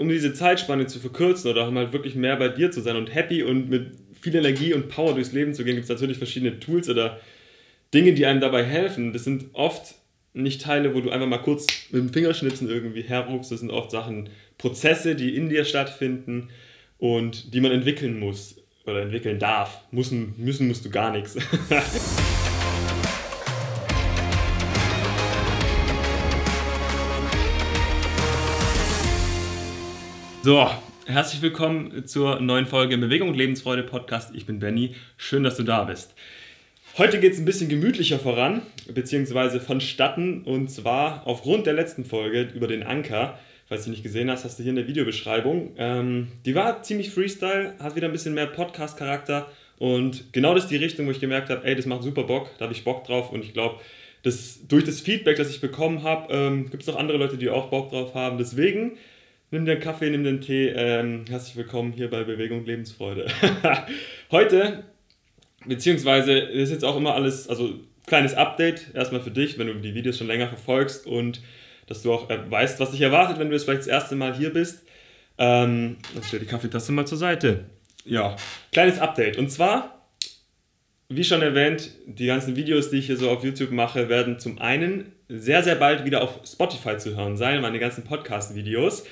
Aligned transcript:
um 0.00 0.08
diese 0.08 0.32
Zeitspanne 0.32 0.86
zu 0.86 0.98
verkürzen 0.98 1.50
oder 1.50 1.68
um 1.68 1.76
halt 1.76 1.92
wirklich 1.92 2.14
mehr 2.14 2.34
bei 2.36 2.48
dir 2.48 2.70
zu 2.70 2.80
sein 2.80 2.96
und 2.96 3.14
happy 3.14 3.42
und 3.42 3.68
mit 3.68 3.92
viel 4.18 4.34
Energie 4.34 4.72
und 4.72 4.88
Power 4.88 5.12
durchs 5.12 5.32
Leben 5.32 5.52
zu 5.52 5.62
gehen, 5.62 5.74
gibt 5.74 5.84
es 5.84 5.90
natürlich 5.90 6.16
verschiedene 6.16 6.58
Tools 6.58 6.88
oder 6.88 7.20
Dinge, 7.92 8.14
die 8.14 8.24
einem 8.24 8.40
dabei 8.40 8.64
helfen. 8.64 9.12
Das 9.12 9.24
sind 9.24 9.50
oft 9.52 9.96
nicht 10.32 10.62
Teile, 10.62 10.94
wo 10.94 11.02
du 11.02 11.10
einfach 11.10 11.26
mal 11.26 11.42
kurz 11.42 11.66
mit 11.90 12.00
dem 12.00 12.12
Fingerschnipsen 12.14 12.70
irgendwie 12.70 13.02
herrufst. 13.02 13.52
Das 13.52 13.60
sind 13.60 13.70
oft 13.70 13.90
Sachen, 13.90 14.30
Prozesse, 14.56 15.16
die 15.16 15.36
in 15.36 15.50
dir 15.50 15.66
stattfinden 15.66 16.48
und 16.96 17.52
die 17.52 17.60
man 17.60 17.72
entwickeln 17.72 18.18
muss 18.18 18.56
oder 18.86 19.02
entwickeln 19.02 19.38
darf. 19.38 19.82
Müssen, 19.90 20.32
müssen 20.38 20.66
musst 20.66 20.86
du 20.86 20.90
gar 20.90 21.12
nichts. 21.12 21.36
So, 30.42 30.66
herzlich 31.04 31.42
willkommen 31.42 32.06
zur 32.06 32.40
neuen 32.40 32.64
Folge 32.64 32.94
im 32.94 33.02
Bewegung 33.02 33.28
und 33.28 33.34
Lebensfreude 33.34 33.82
Podcast. 33.82 34.34
Ich 34.34 34.46
bin 34.46 34.58
Benny. 34.58 34.94
Schön, 35.18 35.44
dass 35.44 35.58
du 35.58 35.64
da 35.64 35.84
bist. 35.84 36.14
Heute 36.96 37.20
geht 37.20 37.34
es 37.34 37.38
ein 37.38 37.44
bisschen 37.44 37.68
gemütlicher 37.68 38.18
voran, 38.18 38.62
beziehungsweise 38.88 39.60
vonstatten. 39.60 40.42
Und 40.44 40.70
zwar 40.70 41.26
aufgrund 41.26 41.66
der 41.66 41.74
letzten 41.74 42.06
Folge 42.06 42.48
über 42.54 42.68
den 42.68 42.82
Anker. 42.82 43.38
Falls 43.68 43.84
du 43.84 43.90
nicht 43.90 44.02
gesehen 44.02 44.30
hast, 44.30 44.46
hast 44.46 44.58
du 44.58 44.62
hier 44.62 44.70
in 44.70 44.76
der 44.76 44.88
Videobeschreibung. 44.88 45.72
Ähm, 45.76 46.28
die 46.46 46.54
war 46.54 46.82
ziemlich 46.82 47.10
Freestyle, 47.10 47.74
hat 47.78 47.94
wieder 47.94 48.08
ein 48.08 48.12
bisschen 48.12 48.32
mehr 48.32 48.46
Podcast-Charakter. 48.46 49.46
Und 49.78 50.32
genau 50.32 50.54
das 50.54 50.64
ist 50.64 50.70
die 50.70 50.76
Richtung, 50.76 51.06
wo 51.06 51.10
ich 51.10 51.20
gemerkt 51.20 51.50
habe, 51.50 51.66
ey, 51.66 51.76
das 51.76 51.84
macht 51.84 52.02
super 52.02 52.22
Bock, 52.22 52.48
da 52.56 52.64
habe 52.64 52.72
ich 52.72 52.82
Bock 52.82 53.04
drauf. 53.04 53.30
Und 53.30 53.44
ich 53.44 53.52
glaube, 53.52 53.78
durch 54.22 54.84
das 54.84 55.00
Feedback, 55.00 55.36
das 55.36 55.50
ich 55.50 55.60
bekommen 55.60 56.02
habe, 56.02 56.32
ähm, 56.32 56.70
gibt 56.70 56.82
es 56.82 56.86
noch 56.86 56.96
andere 56.96 57.18
Leute, 57.18 57.36
die 57.36 57.50
auch 57.50 57.68
Bock 57.68 57.90
drauf 57.90 58.14
haben. 58.14 58.38
Deswegen 58.38 58.92
Nimm 59.52 59.66
den 59.66 59.80
Kaffee, 59.80 60.10
nimm 60.10 60.22
den 60.22 60.40
Tee. 60.40 60.68
Ähm, 60.68 61.24
herzlich 61.28 61.56
willkommen 61.56 61.90
hier 61.90 62.08
bei 62.08 62.22
Bewegung 62.22 62.64
Lebensfreude. 62.64 63.26
Heute, 64.30 64.84
beziehungsweise 65.66 66.38
ist 66.38 66.70
jetzt 66.70 66.84
auch 66.84 66.96
immer 66.96 67.16
alles, 67.16 67.48
also 67.48 67.74
kleines 68.06 68.34
Update 68.34 68.94
erstmal 68.94 69.20
für 69.20 69.32
dich, 69.32 69.58
wenn 69.58 69.66
du 69.66 69.74
die 69.74 69.92
Videos 69.92 70.18
schon 70.18 70.28
länger 70.28 70.46
verfolgst 70.46 71.04
und 71.04 71.42
dass 71.88 72.02
du 72.02 72.12
auch 72.12 72.30
äh, 72.30 72.38
weißt, 72.48 72.78
was 72.78 72.92
dich 72.92 73.00
erwartet, 73.00 73.40
wenn 73.40 73.48
du 73.48 73.54
jetzt 73.54 73.64
vielleicht 73.64 73.80
das 73.80 73.86
erste 73.88 74.14
Mal 74.14 74.36
hier 74.36 74.52
bist. 74.52 74.84
Ähm, 75.36 75.96
ich 76.16 76.28
stelle 76.28 76.44
die 76.44 76.48
Kaffeetasse 76.48 76.92
mal 76.92 77.08
zur 77.08 77.18
Seite. 77.18 77.64
Ja, 78.04 78.36
kleines 78.70 79.00
Update. 79.00 79.36
Und 79.36 79.50
zwar, 79.50 80.06
wie 81.08 81.24
schon 81.24 81.42
erwähnt, 81.42 81.90
die 82.06 82.26
ganzen 82.26 82.54
Videos, 82.54 82.90
die 82.90 82.98
ich 82.98 83.06
hier 83.06 83.16
so 83.16 83.28
auf 83.28 83.42
YouTube 83.42 83.72
mache, 83.72 84.08
werden 84.08 84.38
zum 84.38 84.60
einen 84.60 85.10
sehr, 85.28 85.64
sehr 85.64 85.74
bald 85.74 86.04
wieder 86.04 86.22
auf 86.22 86.38
Spotify 86.46 86.98
zu 86.98 87.16
hören 87.16 87.36
sein, 87.36 87.60
meine 87.60 87.80
ganzen 87.80 88.04
Podcast-Videos. 88.04 89.02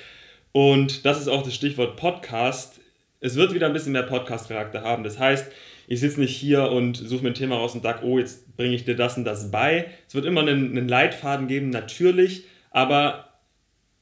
Und 0.52 1.04
das 1.04 1.20
ist 1.20 1.28
auch 1.28 1.42
das 1.42 1.54
Stichwort 1.54 1.96
Podcast. 1.96 2.80
Es 3.20 3.34
wird 3.34 3.54
wieder 3.54 3.66
ein 3.66 3.72
bisschen 3.72 3.92
mehr 3.92 4.02
Podcast-Charakter 4.02 4.82
haben. 4.82 5.04
Das 5.04 5.18
heißt, 5.18 5.50
ich 5.86 6.00
sitze 6.00 6.20
nicht 6.20 6.36
hier 6.36 6.70
und 6.70 6.96
suche 6.96 7.22
mir 7.22 7.30
ein 7.30 7.34
Thema 7.34 7.56
raus 7.56 7.74
und 7.74 7.82
sage, 7.82 8.04
oh, 8.04 8.18
jetzt 8.18 8.56
bringe 8.56 8.74
ich 8.74 8.84
dir 8.84 8.94
das 8.94 9.16
und 9.16 9.24
das 9.24 9.50
bei. 9.50 9.86
Es 10.06 10.14
wird 10.14 10.26
immer 10.26 10.42
einen, 10.42 10.76
einen 10.76 10.88
Leitfaden 10.88 11.48
geben, 11.48 11.70
natürlich, 11.70 12.44
aber 12.70 13.28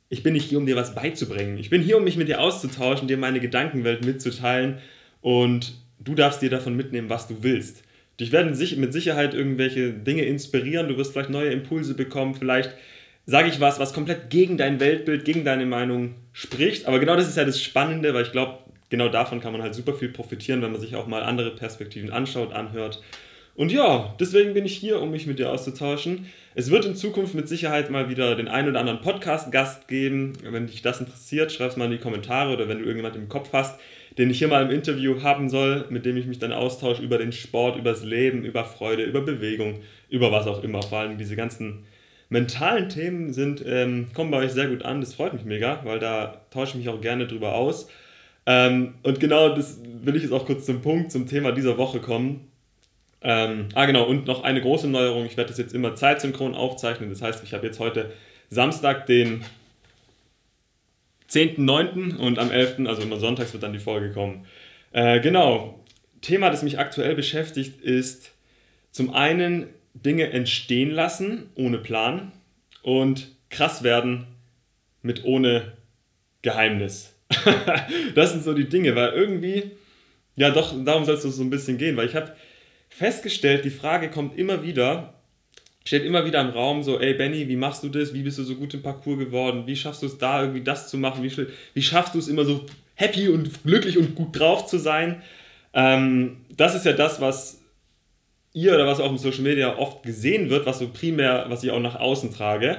ich 0.08 0.22
bin 0.22 0.34
nicht 0.34 0.48
hier, 0.48 0.58
um 0.58 0.66
dir 0.66 0.76
was 0.76 0.94
beizubringen. 0.94 1.58
Ich 1.58 1.70
bin 1.70 1.82
hier, 1.82 1.96
um 1.96 2.04
mich 2.04 2.16
mit 2.16 2.28
dir 2.28 2.40
auszutauschen, 2.40 3.08
dir 3.08 3.16
meine 3.16 3.40
Gedankenwelt 3.40 4.04
mitzuteilen 4.04 4.78
und 5.20 5.74
du 5.98 6.14
darfst 6.14 6.42
dir 6.42 6.50
davon 6.50 6.76
mitnehmen, 6.76 7.10
was 7.10 7.28
du 7.28 7.42
willst. 7.42 7.82
Dich 8.18 8.32
werden 8.32 8.56
mit 8.80 8.92
Sicherheit 8.92 9.34
irgendwelche 9.34 9.92
Dinge 9.92 10.22
inspirieren, 10.22 10.88
du 10.88 10.96
wirst 10.96 11.12
vielleicht 11.12 11.30
neue 11.30 11.50
Impulse 11.50 11.94
bekommen, 11.94 12.34
vielleicht 12.34 12.72
sage 13.26 13.48
ich 13.48 13.60
was, 13.60 13.78
was 13.80 13.92
komplett 13.92 14.30
gegen 14.30 14.56
dein 14.56 14.80
Weltbild, 14.80 15.24
gegen 15.24 15.44
deine 15.44 15.66
Meinung 15.66 16.14
spricht. 16.32 16.86
Aber 16.86 17.00
genau 17.00 17.16
das 17.16 17.28
ist 17.28 17.36
ja 17.36 17.44
das 17.44 17.60
Spannende, 17.60 18.14
weil 18.14 18.22
ich 18.22 18.32
glaube, 18.32 18.58
genau 18.88 19.08
davon 19.08 19.40
kann 19.40 19.52
man 19.52 19.62
halt 19.62 19.74
super 19.74 19.94
viel 19.94 20.08
profitieren, 20.08 20.62
wenn 20.62 20.72
man 20.72 20.80
sich 20.80 20.94
auch 20.94 21.08
mal 21.08 21.22
andere 21.22 21.50
Perspektiven 21.50 22.12
anschaut, 22.12 22.52
anhört. 22.52 23.02
Und 23.56 23.72
ja, 23.72 24.14
deswegen 24.20 24.52
bin 24.52 24.66
ich 24.66 24.76
hier, 24.76 25.00
um 25.00 25.10
mich 25.10 25.26
mit 25.26 25.38
dir 25.38 25.50
auszutauschen. 25.50 26.26
Es 26.54 26.70
wird 26.70 26.84
in 26.84 26.94
Zukunft 26.94 27.34
mit 27.34 27.48
Sicherheit 27.48 27.90
mal 27.90 28.10
wieder 28.10 28.36
den 28.36 28.48
einen 28.48 28.68
oder 28.68 28.80
anderen 28.80 29.00
Podcast-Gast 29.00 29.88
geben. 29.88 30.34
Wenn 30.42 30.66
dich 30.66 30.82
das 30.82 31.00
interessiert, 31.00 31.50
schreib 31.52 31.70
es 31.70 31.76
mal 31.76 31.86
in 31.86 31.92
die 31.92 31.98
Kommentare 31.98 32.52
oder 32.52 32.68
wenn 32.68 32.78
du 32.78 32.84
irgendjemanden 32.84 33.22
im 33.22 33.28
Kopf 33.30 33.48
hast, 33.52 33.80
den 34.18 34.30
ich 34.30 34.38
hier 34.38 34.48
mal 34.48 34.62
im 34.62 34.70
Interview 34.70 35.22
haben 35.22 35.48
soll, 35.48 35.86
mit 35.88 36.04
dem 36.04 36.18
ich 36.18 36.26
mich 36.26 36.38
dann 36.38 36.52
austausche 36.52 37.02
über 37.02 37.16
den 37.16 37.32
Sport, 37.32 37.78
über 37.78 37.90
das 37.90 38.04
Leben, 38.04 38.44
über 38.44 38.64
Freude, 38.64 39.04
über 39.04 39.22
Bewegung, 39.22 39.80
über 40.10 40.30
was 40.30 40.46
auch 40.46 40.62
immer. 40.62 40.82
Vor 40.82 40.98
allem 40.98 41.16
diese 41.16 41.34
ganzen 41.34 41.84
mentalen 42.28 42.88
Themen 42.88 43.32
sind, 43.32 43.62
ähm, 43.64 44.08
kommen 44.14 44.30
bei 44.30 44.38
euch 44.38 44.52
sehr 44.52 44.68
gut 44.68 44.84
an. 44.84 45.00
Das 45.00 45.14
freut 45.14 45.32
mich 45.32 45.44
mega, 45.44 45.80
weil 45.84 45.98
da 45.98 46.40
tausche 46.50 46.72
ich 46.72 46.84
mich 46.84 46.88
auch 46.88 47.00
gerne 47.00 47.26
drüber 47.26 47.54
aus. 47.54 47.88
Ähm, 48.46 48.94
und 49.02 49.20
genau 49.20 49.54
das 49.54 49.80
will 49.84 50.16
ich 50.16 50.22
jetzt 50.22 50.32
auch 50.32 50.46
kurz 50.46 50.66
zum 50.66 50.82
Punkt, 50.82 51.12
zum 51.12 51.26
Thema 51.26 51.52
dieser 51.52 51.78
Woche 51.78 52.00
kommen. 52.00 52.50
Ähm, 53.22 53.68
ah, 53.74 53.86
genau, 53.86 54.04
und 54.04 54.26
noch 54.26 54.44
eine 54.44 54.60
große 54.60 54.88
Neuerung. 54.88 55.26
Ich 55.26 55.36
werde 55.36 55.48
das 55.48 55.58
jetzt 55.58 55.74
immer 55.74 55.94
zeitsynchron 55.94 56.54
aufzeichnen. 56.54 57.10
Das 57.10 57.22
heißt, 57.22 57.42
ich 57.42 57.54
habe 57.54 57.66
jetzt 57.66 57.80
heute 57.80 58.12
Samstag, 58.50 59.06
den 59.06 59.44
10.9. 61.30 62.16
und 62.16 62.38
am 62.38 62.50
11., 62.50 62.86
also 62.86 63.02
immer 63.02 63.16
sonntags, 63.16 63.52
wird 63.52 63.62
dann 63.62 63.72
die 63.72 63.80
Folge 63.80 64.12
kommen. 64.12 64.46
Äh, 64.92 65.20
genau, 65.20 65.80
Thema, 66.20 66.50
das 66.50 66.62
mich 66.62 66.78
aktuell 66.78 67.14
beschäftigt, 67.14 67.80
ist 67.80 68.32
zum 68.92 69.12
einen 69.12 69.66
Dinge 70.04 70.30
entstehen 70.30 70.90
lassen 70.90 71.50
ohne 71.54 71.78
Plan 71.78 72.32
und 72.82 73.28
krass 73.50 73.82
werden 73.82 74.26
mit 75.02 75.24
ohne 75.24 75.72
Geheimnis. 76.42 77.14
das 78.14 78.32
sind 78.32 78.44
so 78.44 78.54
die 78.54 78.68
Dinge, 78.68 78.94
weil 78.94 79.12
irgendwie, 79.12 79.72
ja 80.36 80.50
doch, 80.50 80.74
darum 80.84 81.04
soll 81.04 81.16
es 81.16 81.22
so 81.22 81.42
ein 81.42 81.50
bisschen 81.50 81.78
gehen, 81.78 81.96
weil 81.96 82.06
ich 82.06 82.14
habe 82.14 82.34
festgestellt, 82.88 83.64
die 83.64 83.70
Frage 83.70 84.10
kommt 84.10 84.38
immer 84.38 84.62
wieder, 84.62 85.14
steht 85.84 86.04
immer 86.04 86.24
wieder 86.24 86.40
im 86.40 86.50
Raum 86.50 86.82
so, 86.82 87.00
ey 87.00 87.14
Benny, 87.14 87.48
wie 87.48 87.56
machst 87.56 87.82
du 87.82 87.88
das? 87.88 88.14
Wie 88.14 88.22
bist 88.22 88.38
du 88.38 88.44
so 88.44 88.54
gut 88.54 88.74
im 88.74 88.82
Parcours 88.82 89.18
geworden? 89.18 89.66
Wie 89.66 89.76
schaffst 89.76 90.02
du 90.02 90.06
es 90.06 90.18
da 90.18 90.42
irgendwie 90.42 90.62
das 90.62 90.88
zu 90.88 90.98
machen? 90.98 91.22
Wie, 91.22 91.46
wie 91.74 91.82
schaffst 91.82 92.14
du 92.14 92.18
es 92.18 92.28
immer 92.28 92.44
so 92.44 92.66
happy 92.94 93.28
und 93.28 93.64
glücklich 93.64 93.98
und 93.98 94.14
gut 94.14 94.38
drauf 94.38 94.66
zu 94.66 94.78
sein? 94.78 95.22
Ähm, 95.74 96.38
das 96.56 96.74
ist 96.74 96.86
ja 96.86 96.92
das, 96.92 97.20
was 97.20 97.60
ihr 98.56 98.74
oder 98.74 98.86
was 98.86 99.00
auch 99.00 99.10
im 99.10 99.18
Social 99.18 99.42
Media 99.42 99.76
oft 99.76 100.02
gesehen 100.02 100.48
wird, 100.48 100.66
was 100.66 100.78
so 100.78 100.88
primär, 100.88 101.44
was 101.48 101.62
ich 101.62 101.70
auch 101.70 101.80
nach 101.80 101.96
außen 101.96 102.32
trage. 102.32 102.78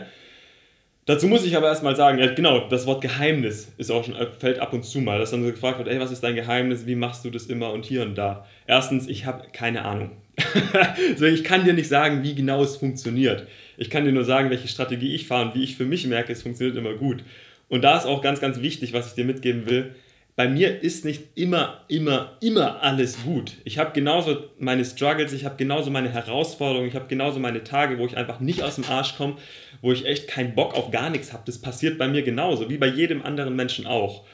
Dazu 1.05 1.27
muss 1.27 1.45
ich 1.45 1.55
aber 1.55 1.67
erstmal 1.67 1.95
sagen, 1.95 2.17
ja 2.17 2.33
genau, 2.33 2.67
das 2.67 2.85
Wort 2.85 3.01
Geheimnis 3.01 3.71
ist 3.77 3.91
auch 3.91 4.03
schon, 4.03 4.15
äh, 4.15 4.27
fällt 4.39 4.59
ab 4.59 4.73
und 4.73 4.83
zu 4.83 4.99
mal, 4.99 5.19
dass 5.19 5.31
dann 5.31 5.43
so 5.43 5.51
gefragt 5.51 5.77
wird, 5.77 5.87
ey, 5.87 5.99
was 5.99 6.11
ist 6.11 6.23
dein 6.23 6.35
Geheimnis, 6.35 6.85
wie 6.85 6.95
machst 6.95 7.23
du 7.23 7.29
das 7.29 7.45
immer 7.45 7.71
und 7.71 7.85
hier 7.85 8.01
und 8.01 8.15
da. 8.17 8.45
Erstens, 8.65 9.07
ich 9.07 9.25
habe 9.25 9.45
keine 9.53 9.85
Ahnung. 9.85 10.17
Deswegen, 11.11 11.35
ich 11.35 11.43
kann 11.43 11.63
dir 11.63 11.73
nicht 11.73 11.87
sagen, 11.87 12.23
wie 12.23 12.35
genau 12.35 12.61
es 12.63 12.75
funktioniert. 12.75 13.47
Ich 13.77 13.89
kann 13.89 14.03
dir 14.03 14.11
nur 14.11 14.25
sagen, 14.25 14.49
welche 14.49 14.67
Strategie 14.67 15.13
ich 15.13 15.27
fahre 15.27 15.45
und 15.45 15.55
wie 15.55 15.63
ich 15.63 15.77
für 15.77 15.85
mich 15.85 16.05
merke, 16.07 16.33
es 16.33 16.41
funktioniert 16.41 16.75
immer 16.75 16.95
gut. 16.95 17.23
Und 17.69 17.83
da 17.83 17.97
ist 17.97 18.05
auch 18.05 18.21
ganz, 18.21 18.41
ganz 18.41 18.61
wichtig, 18.61 18.93
was 18.93 19.07
ich 19.07 19.13
dir 19.13 19.25
mitgeben 19.25 19.69
will, 19.69 19.95
bei 20.37 20.47
mir 20.47 20.83
ist 20.83 21.03
nicht 21.03 21.23
immer, 21.33 21.81
immer, 21.87 22.37
immer 22.41 22.83
alles 22.83 23.23
gut. 23.23 23.53
Ich 23.63 23.79
habe 23.79 23.91
genauso 23.93 24.43
meine 24.59 24.85
Struggles, 24.85 25.33
ich 25.33 25.45
habe 25.45 25.55
genauso 25.57 25.89
meine 25.89 26.09
Herausforderungen, 26.13 26.87
ich 26.87 26.93
habe 26.93 27.07
genauso 27.07 27.39
meine 27.39 27.63
Tage, 27.63 27.97
wo 27.97 28.05
ich 28.05 28.15
einfach 28.15 28.39
nicht 28.39 28.61
aus 28.61 28.75
dem 28.75 28.83
Arsch 28.85 29.17
komme, 29.17 29.37
wo 29.81 29.91
ich 29.91 30.05
echt 30.05 30.27
keinen 30.27 30.53
Bock 30.53 30.75
auf 30.75 30.91
gar 30.91 31.09
nichts 31.09 31.33
habe. 31.33 31.41
Das 31.47 31.57
passiert 31.57 31.97
bei 31.97 32.07
mir 32.07 32.21
genauso, 32.21 32.69
wie 32.69 32.77
bei 32.77 32.85
jedem 32.85 33.23
anderen 33.23 33.55
Menschen 33.55 33.87
auch. 33.87 34.25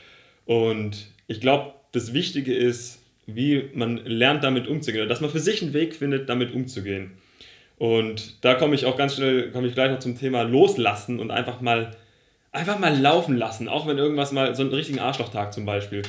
Und 0.46 1.08
ich 1.28 1.40
glaube, 1.40 1.74
das 1.94 2.14
Wichtige 2.14 2.54
ist, 2.54 3.00
wie 3.26 3.70
man 3.74 4.04
lernt, 4.06 4.44
damit 4.44 4.68
umzugehen, 4.68 5.08
dass 5.08 5.22
man 5.22 5.30
für 5.30 5.40
sich 5.40 5.62
einen 5.62 5.72
Weg 5.72 5.96
findet, 5.96 6.28
damit 6.28 6.54
umzugehen. 6.54 7.12
Und 7.78 8.44
da 8.44 8.56
komme 8.56 8.76
ich 8.76 8.86
auch 8.86 8.98
ganz 8.98 9.16
schnell, 9.16 9.52
komme 9.52 9.68
ich 9.68 9.74
gleich 9.74 9.90
noch 9.90 10.00
zum 10.00 10.20
Thema 10.20 10.42
Loslassen 10.42 11.22
und 11.22 11.32
einfach 11.32 11.62
mal 11.62 11.92
einfach 12.54 12.80
mal 12.80 12.98
laufen 12.98 13.36
lassen, 13.36 13.68
auch 13.68 13.88
wenn 13.88 13.98
irgendwas 13.98 14.32
mal, 14.32 14.56
so 14.56 14.62
einen 14.62 14.74
richtigen 14.74 15.00
Arschlochtag 15.00 15.54
zum 15.54 15.66
Beispiel. 15.66 16.04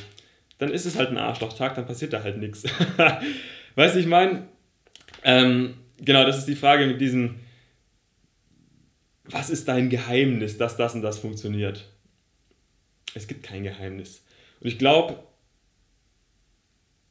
Dann 0.59 0.71
ist 0.71 0.85
es 0.85 0.97
halt 0.97 1.11
ein 1.11 1.19
Arschlochtag, 1.19 1.75
dann 1.75 1.87
passiert 1.87 2.13
da 2.13 2.23
halt 2.23 2.39
nichts. 2.39 2.63
Weißt 3.75 3.97
du, 3.97 3.99
ich 3.99 4.07
meine, 4.07 4.47
ähm, 5.25 5.75
genau, 5.99 6.25
das 6.25 6.39
ist 6.39 6.47
die 6.47 6.55
Frage 6.55 6.87
mit 6.87 7.01
diesem, 7.01 7.37
was 9.25 9.51
ist 9.51 9.67
dein 9.67 9.89
Geheimnis, 9.89 10.59
dass 10.59 10.77
das 10.77 10.95
und 10.95 11.03
das 11.03 11.19
funktioniert? 11.19 11.89
Es 13.15 13.27
gibt 13.27 13.43
kein 13.43 13.65
Geheimnis. 13.65 14.23
Und 14.61 14.69
ich 14.69 14.79
glaube, 14.79 15.19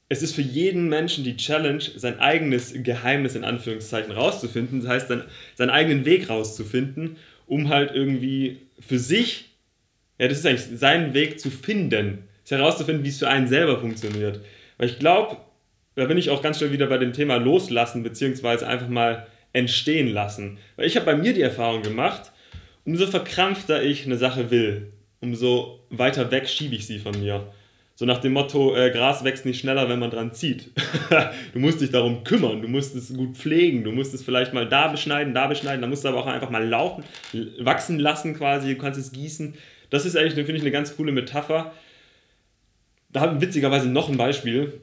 es 0.10 0.22
ist 0.22 0.36
für 0.36 0.42
jeden 0.42 0.90
Menschen 0.90 1.24
die 1.24 1.38
Challenge, 1.38 1.82
sein 1.96 2.20
eigenes 2.20 2.72
Geheimnis 2.76 3.34
in 3.34 3.44
Anführungszeichen 3.44 4.12
rauszufinden, 4.12 4.82
das 4.82 4.90
heißt, 4.90 5.08
sein, 5.08 5.24
seinen 5.56 5.72
eigenen 5.72 6.06
Weg 6.06 6.30
rauszufinden, 6.30 7.18
um 7.54 7.70
halt 7.70 7.92
irgendwie 7.94 8.62
für 8.80 8.98
sich, 8.98 9.52
ja, 10.18 10.28
das 10.28 10.40
ist 10.40 10.46
eigentlich 10.48 10.80
seinen 10.80 11.14
Weg 11.14 11.40
zu 11.40 11.52
finden, 11.52 12.28
herauszufinden, 12.50 13.06
wie 13.06 13.10
es 13.10 13.20
für 13.20 13.30
einen 13.30 13.48
selber 13.48 13.80
funktioniert. 13.80 14.42
Weil 14.78 14.90
ich 14.90 14.98
glaube, 14.98 15.38
da 15.96 16.06
bin 16.06 16.18
ich 16.18 16.32
auch 16.32 16.42
ganz 16.42 16.58
schnell 16.58 16.72
wieder 16.72 16.88
bei 16.88 16.98
dem 16.98 17.14
Thema 17.14 17.38
loslassen, 17.38 18.02
beziehungsweise 18.02 18.68
einfach 18.68 18.90
mal 18.90 19.28
entstehen 19.54 20.12
lassen. 20.12 20.58
Weil 20.76 20.88
ich 20.88 20.96
habe 20.96 21.06
bei 21.06 21.16
mir 21.16 21.34
die 21.34 21.42
Erfahrung 21.42 21.84
gemacht, 21.84 22.32
umso 22.86 23.06
verkrampfter 23.06 23.84
ich 23.84 24.06
eine 24.06 24.18
Sache 24.18 24.50
will, 24.50 24.92
umso 25.22 25.80
weiter 25.92 26.32
weg 26.32 26.50
schiebe 26.50 26.76
ich 26.76 26.88
sie 26.88 26.98
von 26.98 27.20
mir. 27.20 27.54
So 27.96 28.06
nach 28.06 28.18
dem 28.18 28.34
Motto, 28.34 28.76
äh, 28.76 28.90
Gras 28.90 29.24
wächst 29.24 29.46
nicht 29.46 29.60
schneller, 29.60 29.88
wenn 29.88 30.00
man 30.00 30.10
dran 30.10 30.34
zieht. 30.34 30.72
du 31.54 31.60
musst 31.60 31.80
dich 31.80 31.92
darum 31.92 32.24
kümmern, 32.24 32.62
du 32.62 32.68
musst 32.68 32.96
es 32.96 33.14
gut 33.14 33.38
pflegen, 33.38 33.84
du 33.84 33.92
musst 33.92 34.14
es 34.16 34.24
vielleicht 34.24 34.52
mal 34.54 34.68
da 34.68 34.88
beschneiden, 34.88 35.36
da 35.36 35.46
beschneiden, 35.46 35.82
da 35.82 35.88
musst 35.88 36.04
du 36.04 36.08
aber 36.08 36.20
auch 36.20 36.28
einfach 36.28 36.50
mal 36.50 36.68
laufen, 36.68 37.04
wachsen 37.60 38.00
lassen 38.00 38.36
quasi, 38.36 38.74
du 38.74 38.82
kannst 38.82 39.00
es 39.00 39.12
gießen. 39.12 39.54
Das 39.92 40.06
ist 40.06 40.18
eigentlich, 40.18 40.34
finde 40.34 40.54
ich, 40.54 40.62
eine 40.62 40.72
ganz 40.72 40.96
coole 40.98 41.12
Metapher. 41.12 41.72
Da 43.12 43.20
haben 43.22 43.40
wir 43.40 43.48
witzigerweise 43.48 43.88
noch 43.88 44.10
ein 44.10 44.18
Beispiel. 44.18 44.82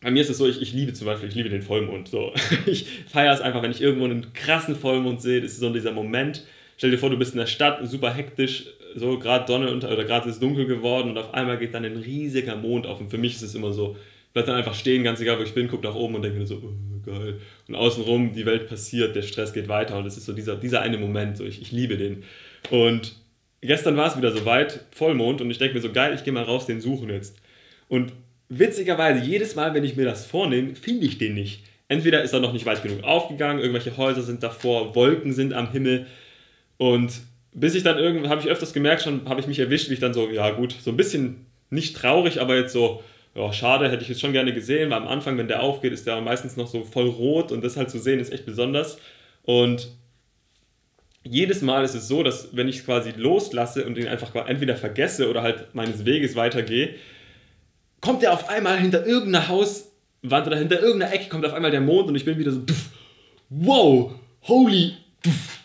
Bei 0.00 0.10
mir 0.10 0.20
ist 0.20 0.30
es 0.30 0.38
so, 0.38 0.48
ich, 0.48 0.60
ich 0.60 0.72
liebe 0.72 0.92
zum 0.94 1.06
Beispiel, 1.06 1.28
ich 1.28 1.36
liebe 1.36 1.48
den 1.48 1.62
Vollmond. 1.62 2.08
So. 2.08 2.32
Ich 2.66 2.86
feiere 3.06 3.32
es 3.32 3.40
einfach, 3.40 3.62
wenn 3.62 3.70
ich 3.70 3.80
irgendwo 3.80 4.04
einen 4.04 4.32
krassen 4.32 4.74
Vollmond 4.74 5.22
sehe, 5.22 5.40
das 5.40 5.52
ist 5.52 5.60
so 5.60 5.72
dieser 5.72 5.92
Moment. 5.92 6.44
Stell 6.76 6.90
dir 6.90 6.98
vor, 6.98 7.10
du 7.10 7.18
bist 7.18 7.34
in 7.34 7.38
der 7.38 7.46
Stadt, 7.46 7.78
super 7.86 8.12
hektisch, 8.12 8.66
so 8.94 9.18
gerade 9.18 9.46
Sonne 9.46 9.70
unter, 9.70 9.90
oder 9.92 10.04
gerade 10.04 10.28
ist 10.28 10.36
es 10.36 10.40
dunkel 10.40 10.66
geworden 10.66 11.10
und 11.10 11.18
auf 11.18 11.34
einmal 11.34 11.58
geht 11.58 11.74
dann 11.74 11.84
ein 11.84 11.96
riesiger 11.96 12.56
Mond 12.56 12.86
auf. 12.86 13.00
Und 13.00 13.10
für 13.10 13.18
mich 13.18 13.34
ist 13.34 13.42
es 13.42 13.54
immer 13.54 13.72
so, 13.72 13.96
ich 14.26 14.32
bleib 14.32 14.46
dann 14.46 14.56
einfach 14.56 14.74
stehen, 14.74 15.04
ganz 15.04 15.20
egal 15.20 15.38
wo 15.38 15.42
ich 15.42 15.54
bin, 15.54 15.68
guck 15.68 15.82
nach 15.82 15.94
oben 15.94 16.14
und 16.14 16.22
denke 16.22 16.38
mir 16.38 16.46
so, 16.46 16.56
oh, 16.56 17.10
geil. 17.10 17.38
Und 17.68 17.74
außenrum, 17.74 18.32
die 18.32 18.46
Welt 18.46 18.68
passiert, 18.68 19.14
der 19.14 19.22
Stress 19.22 19.52
geht 19.52 19.68
weiter 19.68 19.98
und 19.98 20.06
es 20.06 20.16
ist 20.16 20.26
so 20.26 20.32
dieser, 20.32 20.56
dieser 20.56 20.80
eine 20.80 20.98
Moment, 20.98 21.36
so 21.36 21.44
ich, 21.44 21.60
ich 21.60 21.72
liebe 21.72 21.96
den. 21.96 22.24
Und 22.70 23.16
gestern 23.60 23.96
war 23.96 24.08
es 24.08 24.16
wieder 24.16 24.32
soweit, 24.32 24.84
Vollmond 24.92 25.40
und 25.40 25.50
ich 25.50 25.58
denke 25.58 25.74
mir 25.74 25.80
so, 25.80 25.92
geil, 25.92 26.14
ich 26.14 26.24
gehe 26.24 26.32
mal 26.32 26.44
raus, 26.44 26.66
den 26.66 26.80
suchen 26.80 27.10
jetzt. 27.10 27.36
Und 27.88 28.12
witzigerweise, 28.48 29.24
jedes 29.24 29.54
Mal, 29.54 29.74
wenn 29.74 29.84
ich 29.84 29.96
mir 29.96 30.04
das 30.04 30.26
vornehme, 30.26 30.74
finde 30.74 31.06
ich 31.06 31.18
den 31.18 31.34
nicht. 31.34 31.64
Entweder 31.88 32.22
ist 32.22 32.32
er 32.32 32.40
noch 32.40 32.54
nicht 32.54 32.64
weit 32.64 32.82
genug 32.82 33.04
aufgegangen, 33.04 33.58
irgendwelche 33.60 33.96
Häuser 33.96 34.22
sind 34.22 34.42
davor, 34.42 34.94
Wolken 34.94 35.32
sind 35.32 35.52
am 35.52 35.70
Himmel 35.70 36.06
und 36.78 37.12
bis 37.52 37.74
ich 37.74 37.82
dann 37.82 37.98
irgendwann, 37.98 38.30
habe 38.30 38.40
ich 38.40 38.48
öfters 38.48 38.72
gemerkt, 38.72 39.02
schon 39.02 39.28
habe 39.28 39.40
ich 39.40 39.46
mich 39.46 39.58
erwischt, 39.58 39.90
wie 39.90 39.94
ich 39.94 40.00
dann 40.00 40.14
so, 40.14 40.28
ja 40.30 40.50
gut, 40.50 40.74
so 40.80 40.90
ein 40.90 40.96
bisschen 40.96 41.46
nicht 41.70 41.96
traurig, 41.96 42.40
aber 42.40 42.56
jetzt 42.56 42.72
so, 42.72 43.02
ja, 43.34 43.52
schade, 43.52 43.90
hätte 43.90 44.02
ich 44.02 44.08
jetzt 44.08 44.20
schon 44.20 44.32
gerne 44.32 44.52
gesehen, 44.52 44.90
weil 44.90 44.98
am 44.98 45.08
Anfang, 45.08 45.38
wenn 45.38 45.48
der 45.48 45.62
aufgeht, 45.62 45.92
ist 45.92 46.06
der 46.06 46.20
meistens 46.20 46.56
noch 46.56 46.66
so 46.66 46.84
voll 46.84 47.08
rot 47.08 47.52
und 47.52 47.64
das 47.64 47.76
halt 47.76 47.90
zu 47.90 47.98
sehen 47.98 48.20
ist 48.20 48.32
echt 48.32 48.44
besonders. 48.44 48.98
Und 49.42 49.88
jedes 51.24 51.62
Mal 51.62 51.84
ist 51.84 51.94
es 51.94 52.08
so, 52.08 52.22
dass 52.22 52.54
wenn 52.54 52.68
ich 52.68 52.78
es 52.78 52.84
quasi 52.84 53.12
loslasse 53.16 53.86
und 53.86 53.96
ihn 53.96 54.08
einfach 54.08 54.34
entweder 54.46 54.76
vergesse 54.76 55.30
oder 55.30 55.42
halt 55.42 55.74
meines 55.74 56.04
Weges 56.04 56.36
weitergehe, 56.36 56.94
kommt 58.00 58.22
er 58.22 58.32
auf 58.32 58.48
einmal 58.48 58.78
hinter 58.78 59.06
irgendeiner 59.06 59.48
Hauswand 59.48 60.46
oder 60.46 60.56
hinter 60.56 60.80
irgendeiner 60.80 61.14
Ecke 61.14 61.28
kommt 61.28 61.46
auf 61.46 61.54
einmal 61.54 61.70
der 61.70 61.80
Mond 61.80 62.08
und 62.08 62.16
ich 62.16 62.24
bin 62.24 62.38
wieder 62.38 62.50
so, 62.50 62.62
wow, 63.48 64.12
holy, 64.42 64.94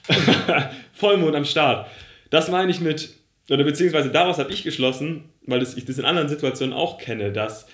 Vollmond 0.98 1.36
am 1.36 1.46
Start. 1.46 1.88
Das 2.30 2.50
meine 2.50 2.72
ich 2.72 2.82
mit, 2.82 3.10
oder 3.50 3.64
beziehungsweise 3.64 4.10
daraus 4.10 4.38
habe 4.38 4.52
ich 4.52 4.64
geschlossen, 4.64 5.26
weil 5.46 5.64
ich 5.64 5.86
das 5.86 5.98
in 5.98 6.06
anderen 6.06 6.30
Situationen 6.30 6.74
auch 6.74 6.98
kenne, 6.98 7.32
dass 7.32 7.68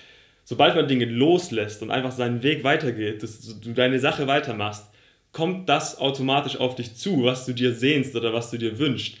sobald 0.44 0.76
man 0.76 0.88
Dinge 0.88 1.06
loslässt 1.06 1.82
und 1.82 1.90
einfach 1.90 2.12
seinen 2.12 2.42
Weg 2.42 2.64
weitergeht, 2.64 3.22
dass 3.22 3.40
du 3.60 3.72
deine 3.72 3.98
Sache 3.98 4.26
weitermachst, 4.26 4.86
kommt 5.32 5.68
das 5.68 5.98
automatisch 5.98 6.58
auf 6.58 6.76
dich 6.76 6.94
zu, 6.94 7.24
was 7.24 7.46
du 7.46 7.52
dir 7.52 7.74
sehnst 7.74 8.14
oder 8.14 8.32
was 8.32 8.50
du 8.50 8.58
dir 8.58 8.78
wünschst. 8.78 9.16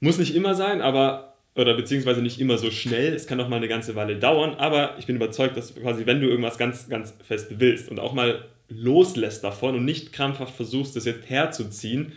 Muss 0.00 0.18
nicht 0.18 0.34
immer 0.34 0.54
sein, 0.54 0.80
aber 0.80 1.36
oder 1.54 1.74
beziehungsweise 1.74 2.20
nicht 2.20 2.38
immer 2.40 2.58
so 2.58 2.70
schnell. 2.70 3.14
Es 3.14 3.26
kann 3.26 3.40
auch 3.40 3.48
mal 3.48 3.56
eine 3.56 3.68
ganze 3.68 3.94
Weile 3.94 4.16
dauern, 4.16 4.54
aber 4.58 4.96
ich 4.98 5.06
bin 5.06 5.16
überzeugt, 5.16 5.56
dass 5.56 5.74
quasi, 5.74 6.04
wenn 6.04 6.20
du 6.20 6.28
irgendwas 6.28 6.58
ganz, 6.58 6.88
ganz 6.88 7.14
fest 7.26 7.48
willst 7.58 7.90
und 7.90 7.98
auch 7.98 8.12
mal 8.12 8.44
loslässt 8.68 9.42
davon 9.42 9.74
und 9.76 9.84
nicht 9.84 10.12
krampfhaft 10.12 10.54
versuchst, 10.54 10.96
das 10.96 11.06
jetzt 11.06 11.30
herzuziehen, 11.30 12.12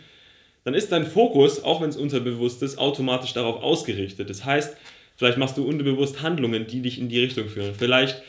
dann 0.64 0.74
ist 0.74 0.92
dein 0.92 1.06
Fokus, 1.06 1.62
auch 1.64 1.80
wenn 1.80 1.90
es 1.90 1.96
unterbewusst 1.96 2.62
ist, 2.62 2.78
automatisch 2.78 3.32
darauf 3.32 3.62
ausgerichtet. 3.62 4.28
Das 4.28 4.44
heißt, 4.44 4.76
vielleicht 5.16 5.38
machst 5.38 5.56
du 5.56 5.66
unbewusst 5.66 6.22
Handlungen, 6.22 6.66
die 6.66 6.82
dich 6.82 6.98
in 6.98 7.08
die 7.08 7.20
Richtung 7.20 7.48
führen. 7.48 7.74
Vielleicht 7.74 8.22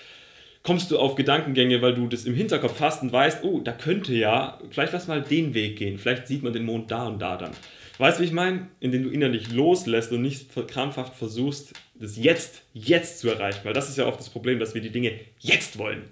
kommst 0.63 0.92
du 0.92 1.00
auf 1.00 1.16
Gedankengänge, 1.16 1.81
weil 1.81 1.95
du 1.95 2.07
das 2.07 2.25
im 2.25 2.36
Hinterkopf 2.36 2.80
hast 2.80 3.01
und 3.01 3.12
weißt, 3.12 3.44
oh, 3.44 3.60
da 3.60 3.72
könnte 3.72 4.13
ja, 4.13 4.60
vielleicht 4.69 4.94
lass 4.94 5.07
mal 5.07 5.22
den 5.22 5.54
Weg 5.54 5.78
gehen. 5.78 5.98
Vielleicht 5.98 6.28
sieht 6.28 6.44
man 6.44 6.54
den 6.54 6.66
Mond 6.66 6.92
da 6.92 7.07
und 7.07 7.19
da 7.19 7.38
dann. 7.38 7.51
Weißt 7.98 8.18
du, 8.18 8.24
wie 8.24 8.28
ich 8.28 8.33
meine? 8.33 8.68
Indem 8.80 9.04
du 9.04 9.10
innerlich 9.10 9.51
loslässt 9.51 10.12
und 10.12 10.22
nicht 10.22 10.48
krampfhaft 10.68 11.16
versuchst, 11.16 11.74
das 11.95 12.18
jetzt, 12.18 12.63
jetzt 12.74 13.19
zu 13.19 13.30
erreichen. 13.30 13.60
Weil 13.63 13.74
das 13.74 13.89
ist 13.89 13.98
ja 13.98 14.07
oft 14.07 14.19
das 14.19 14.30
Problem, 14.30 14.60
dass 14.60 14.74
wir 14.74 14.81
die 14.81 14.89
Dinge 14.89 15.19
jetzt 15.39 15.78
wollen. 15.78 16.04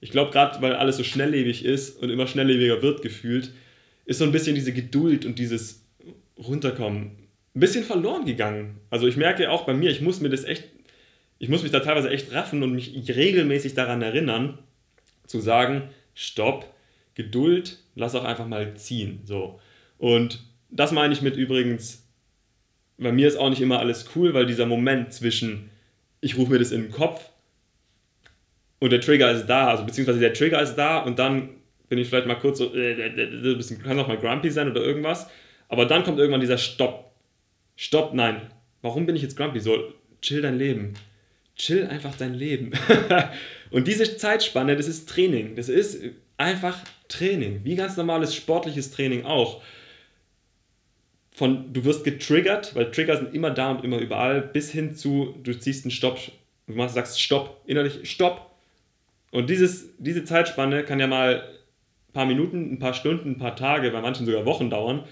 Ich 0.00 0.10
glaube, 0.10 0.30
gerade 0.30 0.60
weil 0.62 0.74
alles 0.74 0.96
so 0.96 1.04
schnelllebig 1.04 1.64
ist 1.64 2.02
und 2.02 2.10
immer 2.10 2.26
schnelllebiger 2.26 2.82
wird 2.82 3.02
gefühlt, 3.02 3.50
ist 4.04 4.18
so 4.18 4.24
ein 4.24 4.32
bisschen 4.32 4.54
diese 4.54 4.72
Geduld 4.72 5.24
und 5.24 5.38
dieses 5.38 5.84
Runterkommen 6.38 7.24
ein 7.54 7.60
bisschen 7.60 7.84
verloren 7.84 8.24
gegangen. 8.24 8.80
Also 8.90 9.06
ich 9.06 9.16
merke 9.16 9.50
auch 9.50 9.64
bei 9.64 9.74
mir, 9.74 9.90
ich 9.90 10.00
muss 10.00 10.20
mir 10.20 10.28
das 10.28 10.44
echt, 10.44 10.64
ich 11.38 11.48
muss 11.48 11.62
mich 11.62 11.72
da 11.72 11.80
teilweise 11.80 12.10
echt 12.10 12.32
raffen 12.32 12.62
und 12.62 12.72
mich 12.72 12.94
regelmäßig 13.08 13.74
daran 13.74 14.02
erinnern, 14.02 14.58
zu 15.26 15.40
sagen, 15.40 15.90
stopp, 16.14 16.72
Geduld, 17.14 17.78
lass 17.94 18.16
auch 18.16 18.24
einfach 18.24 18.48
mal 18.48 18.76
ziehen. 18.76 19.20
So. 19.24 19.60
Und 19.98 20.42
das 20.70 20.90
meine 20.90 21.14
ich 21.14 21.22
mit 21.22 21.36
übrigens, 21.36 22.08
bei 22.98 23.12
mir 23.12 23.28
ist 23.28 23.36
auch 23.36 23.50
nicht 23.50 23.60
immer 23.60 23.78
alles 23.78 24.06
cool, 24.14 24.34
weil 24.34 24.46
dieser 24.46 24.66
Moment 24.66 25.12
zwischen, 25.12 25.70
ich 26.20 26.36
rufe 26.36 26.52
mir 26.52 26.58
das 26.58 26.72
in 26.72 26.82
den 26.82 26.90
Kopf 26.90 27.30
und 28.80 28.90
der 28.90 29.00
Trigger 29.00 29.30
ist 29.30 29.46
da, 29.46 29.68
also 29.68 29.84
beziehungsweise 29.84 30.18
der 30.18 30.34
Trigger 30.34 30.60
ist 30.60 30.74
da 30.74 30.98
und 30.98 31.20
dann 31.20 31.50
bin 31.88 31.98
ich 31.98 32.08
vielleicht 32.08 32.26
mal 32.26 32.34
kurz 32.34 32.58
so, 32.58 32.74
äh, 32.74 32.92
äh, 32.92 33.54
bisschen, 33.54 33.82
kann 33.82 33.98
auch 33.98 34.08
mal 34.08 34.18
grumpy 34.18 34.50
sein 34.50 34.70
oder 34.70 34.82
irgendwas, 34.82 35.28
aber 35.68 35.86
dann 35.86 36.04
kommt 36.04 36.18
irgendwann 36.18 36.40
dieser 36.40 36.58
Stopp. 36.58 37.12
Stopp, 37.76 38.14
nein. 38.14 38.40
Warum 38.82 39.06
bin 39.06 39.16
ich 39.16 39.22
jetzt 39.22 39.36
grumpy? 39.36 39.60
So, 39.60 39.92
chill 40.20 40.42
dein 40.42 40.58
Leben. 40.58 40.94
Chill 41.56 41.86
einfach 41.86 42.14
dein 42.16 42.34
Leben. 42.34 42.72
und 43.70 43.86
diese 43.86 44.16
Zeitspanne, 44.16 44.76
das 44.76 44.88
ist 44.88 45.08
Training. 45.08 45.56
Das 45.56 45.68
ist 45.68 46.02
einfach 46.36 46.80
Training. 47.08 47.60
Wie 47.64 47.76
ganz 47.76 47.96
normales 47.96 48.34
sportliches 48.34 48.90
Training 48.90 49.24
auch. 49.24 49.62
Von, 51.32 51.72
du 51.72 51.84
wirst 51.84 52.04
getriggert, 52.04 52.74
weil 52.74 52.90
Trigger 52.90 53.16
sind 53.16 53.34
immer 53.34 53.50
da 53.50 53.72
und 53.72 53.84
immer 53.84 53.98
überall, 53.98 54.40
bis 54.40 54.70
hin 54.70 54.94
zu, 54.94 55.34
du 55.42 55.52
ziehst 55.58 55.84
einen 55.84 55.90
Stopp, 55.90 56.18
du 56.68 56.88
sagst 56.88 57.20
Stopp, 57.20 57.62
innerlich 57.66 58.08
Stopp. 58.08 58.52
Und 59.32 59.50
dieses, 59.50 59.88
diese 59.98 60.24
Zeitspanne 60.24 60.84
kann 60.84 61.00
ja 61.00 61.08
mal 61.08 61.42
paar 62.14 62.24
Minuten, 62.24 62.72
ein 62.72 62.78
paar 62.78 62.94
Stunden, 62.94 63.32
ein 63.32 63.38
paar 63.38 63.56
Tage, 63.56 63.90
bei 63.90 64.00
manchen 64.00 64.24
sogar 64.24 64.46
Wochen 64.46 64.70
dauern, 64.70 65.04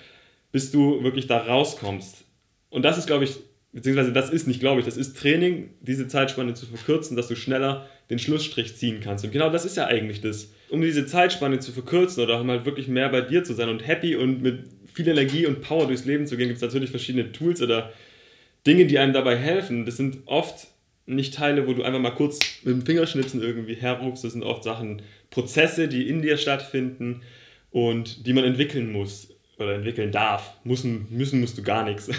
bis 0.52 0.70
du 0.70 1.02
wirklich 1.02 1.26
da 1.26 1.38
rauskommst. 1.38 2.24
Und 2.70 2.82
das 2.82 2.96
ist, 2.96 3.06
glaube 3.06 3.24
ich, 3.24 3.36
beziehungsweise 3.72 4.12
das 4.12 4.30
ist 4.30 4.46
nicht, 4.46 4.60
glaube 4.60 4.80
ich, 4.80 4.86
das 4.86 4.96
ist 4.96 5.16
Training, 5.18 5.70
diese 5.80 6.08
Zeitspanne 6.08 6.54
zu 6.54 6.66
verkürzen, 6.66 7.16
dass 7.16 7.28
du 7.28 7.36
schneller 7.36 7.86
den 8.10 8.18
Schlussstrich 8.18 8.76
ziehen 8.76 9.00
kannst. 9.00 9.24
Und 9.24 9.32
genau 9.32 9.50
das 9.50 9.64
ist 9.64 9.76
ja 9.76 9.86
eigentlich 9.86 10.20
das. 10.20 10.52
Um 10.70 10.80
diese 10.80 11.04
Zeitspanne 11.06 11.58
zu 11.58 11.72
verkürzen 11.72 12.22
oder 12.22 12.42
mal 12.44 12.64
wirklich 12.64 12.88
mehr 12.88 13.08
bei 13.10 13.20
dir 13.20 13.44
zu 13.44 13.54
sein 13.54 13.68
und 13.68 13.86
happy 13.86 14.16
und 14.16 14.42
mit 14.42 14.64
viel 14.92 15.08
Energie 15.08 15.46
und 15.46 15.60
Power 15.60 15.86
durchs 15.86 16.04
Leben 16.04 16.26
zu 16.26 16.36
gehen, 16.36 16.48
gibt 16.48 16.56
es 16.56 16.62
natürlich 16.62 16.90
verschiedene 16.90 17.32
Tools 17.32 17.60
oder 17.60 17.92
Dinge, 18.66 18.86
die 18.86 18.98
einem 18.98 19.12
dabei 19.12 19.36
helfen. 19.36 19.84
Das 19.84 19.96
sind 19.96 20.18
oft 20.26 20.68
nicht 21.06 21.34
Teile, 21.34 21.66
wo 21.66 21.72
du 21.72 21.82
einfach 21.82 22.00
mal 22.00 22.10
kurz 22.10 22.38
mit 22.62 22.74
dem 22.74 22.86
Fingerschnipsen 22.86 23.42
irgendwie 23.42 23.74
herrufst. 23.74 24.24
Das 24.24 24.32
sind 24.32 24.42
oft 24.42 24.62
Sachen, 24.64 25.02
Prozesse, 25.32 25.88
die 25.88 26.08
in 26.08 26.22
dir 26.22 26.36
stattfinden 26.36 27.22
und 27.72 28.26
die 28.26 28.32
man 28.32 28.44
entwickeln 28.44 28.92
muss 28.92 29.28
oder 29.58 29.74
entwickeln 29.74 30.12
darf. 30.12 30.54
Müssen, 30.64 31.06
müssen 31.10 31.40
musst 31.40 31.58
du 31.58 31.62
gar 31.62 31.84
nichts. 31.84 32.10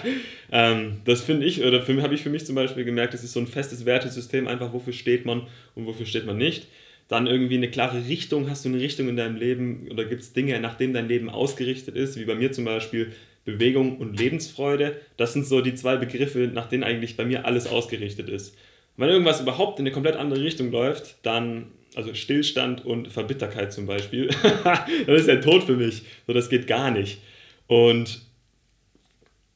ähm, 0.52 1.02
das 1.04 1.22
finde 1.22 1.46
ich, 1.46 1.62
oder 1.62 1.86
habe 1.86 2.14
ich 2.14 2.22
für 2.22 2.30
mich 2.30 2.46
zum 2.46 2.54
Beispiel 2.54 2.84
gemerkt, 2.84 3.14
das 3.14 3.24
ist 3.24 3.32
so 3.32 3.40
ein 3.40 3.46
festes 3.46 3.84
Wertesystem, 3.84 4.48
einfach 4.48 4.72
wofür 4.72 4.92
steht 4.92 5.26
man 5.26 5.46
und 5.74 5.86
wofür 5.86 6.06
steht 6.06 6.26
man 6.26 6.38
nicht. 6.38 6.68
Dann 7.08 7.26
irgendwie 7.26 7.56
eine 7.56 7.70
klare 7.70 8.06
Richtung, 8.06 8.48
hast 8.48 8.64
du 8.64 8.68
eine 8.68 8.78
Richtung 8.78 9.08
in 9.08 9.16
deinem 9.16 9.36
Leben 9.36 9.88
oder 9.90 10.04
gibt 10.04 10.22
es 10.22 10.32
Dinge, 10.32 10.58
nachdem 10.60 10.92
dein 10.92 11.08
Leben 11.08 11.28
ausgerichtet 11.28 11.96
ist, 11.96 12.18
wie 12.18 12.24
bei 12.24 12.36
mir 12.36 12.52
zum 12.52 12.64
Beispiel 12.64 13.12
Bewegung 13.44 13.98
und 13.98 14.18
Lebensfreude. 14.18 15.00
Das 15.16 15.32
sind 15.32 15.46
so 15.46 15.60
die 15.60 15.74
zwei 15.74 15.96
Begriffe, 15.96 16.50
nach 16.52 16.68
denen 16.68 16.84
eigentlich 16.84 17.16
bei 17.16 17.24
mir 17.24 17.46
alles 17.46 17.66
ausgerichtet 17.66 18.28
ist. 18.28 18.56
wenn 18.96 19.08
irgendwas 19.08 19.40
überhaupt 19.40 19.78
in 19.78 19.86
eine 19.86 19.92
komplett 19.92 20.16
andere 20.16 20.42
Richtung 20.42 20.70
läuft, 20.70 21.16
dann, 21.22 21.72
also 21.94 22.14
Stillstand 22.14 22.84
und 22.84 23.08
Verbitterkeit 23.08 23.72
zum 23.72 23.86
Beispiel, 23.86 24.28
das 25.06 25.20
ist 25.20 25.28
der 25.28 25.40
Tod 25.40 25.64
für 25.64 25.76
mich. 25.76 26.02
So, 26.26 26.32
das 26.32 26.48
geht 26.48 26.66
gar 26.66 26.90
nicht. 26.90 27.20
Und 27.66 28.22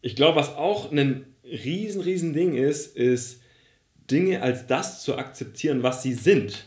ich 0.03 0.17
glaube, 0.17 0.37
was 0.37 0.55
auch 0.55 0.93
ein 0.93 1.26
riesen, 1.45 2.00
riesen 2.00 2.33
Ding 2.33 2.55
ist, 2.55 2.97
ist, 2.97 3.41
Dinge 4.11 4.43
als 4.43 4.67
das 4.67 5.03
zu 5.03 5.17
akzeptieren, 5.17 5.83
was 5.83 6.03
sie 6.03 6.14
sind. 6.14 6.67